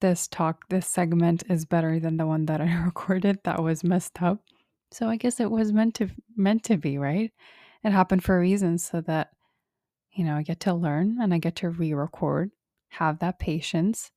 this 0.00 0.28
talk, 0.28 0.68
this 0.68 0.86
segment 0.86 1.42
is 1.48 1.64
better 1.64 1.98
than 1.98 2.18
the 2.18 2.26
one 2.26 2.46
that 2.46 2.60
I 2.60 2.72
recorded 2.84 3.38
that 3.44 3.62
was 3.62 3.82
messed 3.82 4.22
up. 4.22 4.40
So 4.90 5.08
I 5.08 5.16
guess 5.16 5.40
it 5.40 5.50
was 5.50 5.72
meant 5.72 5.94
to 5.96 6.08
meant 6.36 6.64
to 6.64 6.76
be, 6.76 6.98
right? 6.98 7.30
It 7.84 7.92
happened 7.92 8.24
for 8.24 8.36
a 8.36 8.40
reason 8.40 8.78
so 8.78 9.00
that 9.02 9.30
you 10.12 10.24
know, 10.24 10.36
I 10.36 10.42
get 10.42 10.60
to 10.60 10.74
learn 10.74 11.18
and 11.20 11.32
I 11.32 11.38
get 11.38 11.56
to 11.56 11.70
re-record, 11.70 12.50
have 12.88 13.20
that 13.20 13.38
patience 13.38 14.10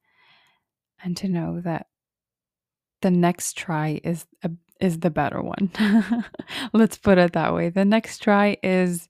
and 1.03 1.15
to 1.17 1.27
know 1.27 1.61
that 1.61 1.87
the 3.01 3.11
next 3.11 3.57
try 3.57 3.99
is 4.03 4.25
a, 4.43 4.51
is 4.79 4.99
the 4.99 5.09
better 5.09 5.41
one. 5.41 5.71
Let's 6.73 6.97
put 6.97 7.17
it 7.17 7.33
that 7.33 7.53
way. 7.53 7.69
The 7.69 7.85
next 7.85 8.19
try 8.19 8.57
is 8.63 9.09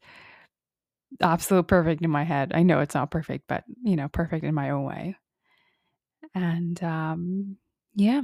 absolute 1.22 1.68
perfect 1.68 2.02
in 2.02 2.10
my 2.10 2.24
head. 2.24 2.52
I 2.54 2.64
know 2.64 2.80
it's 2.80 2.96
not 2.96 3.12
perfect, 3.12 3.46
but 3.48 3.64
you 3.84 3.96
know, 3.96 4.08
perfect 4.08 4.44
in 4.44 4.54
my 4.54 4.72
own 4.72 4.84
way. 4.84 5.16
And 6.34 6.82
um 6.84 7.58
yeah. 7.96 8.22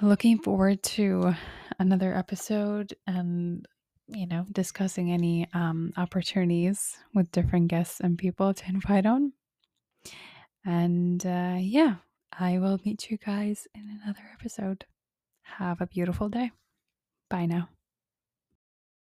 Looking 0.00 0.38
forward 0.38 0.82
to 0.94 1.34
another 1.78 2.14
episode 2.14 2.94
and 3.06 3.66
you 4.06 4.26
know, 4.26 4.46
discussing 4.52 5.10
any 5.10 5.48
um 5.54 5.92
opportunities 5.96 6.96
with 7.14 7.32
different 7.32 7.68
guests 7.68 8.00
and 8.00 8.18
people 8.18 8.52
to 8.54 8.68
invite 8.68 9.06
on. 9.06 9.32
And 10.64 11.24
uh 11.24 11.56
yeah, 11.58 11.96
I 12.38 12.58
will 12.58 12.80
meet 12.84 13.10
you 13.10 13.18
guys 13.18 13.66
in 13.74 14.00
another 14.02 14.24
episode. 14.38 14.84
Have 15.42 15.80
a 15.80 15.86
beautiful 15.86 16.28
day. 16.28 16.50
Bye 17.30 17.46
now. 17.46 17.73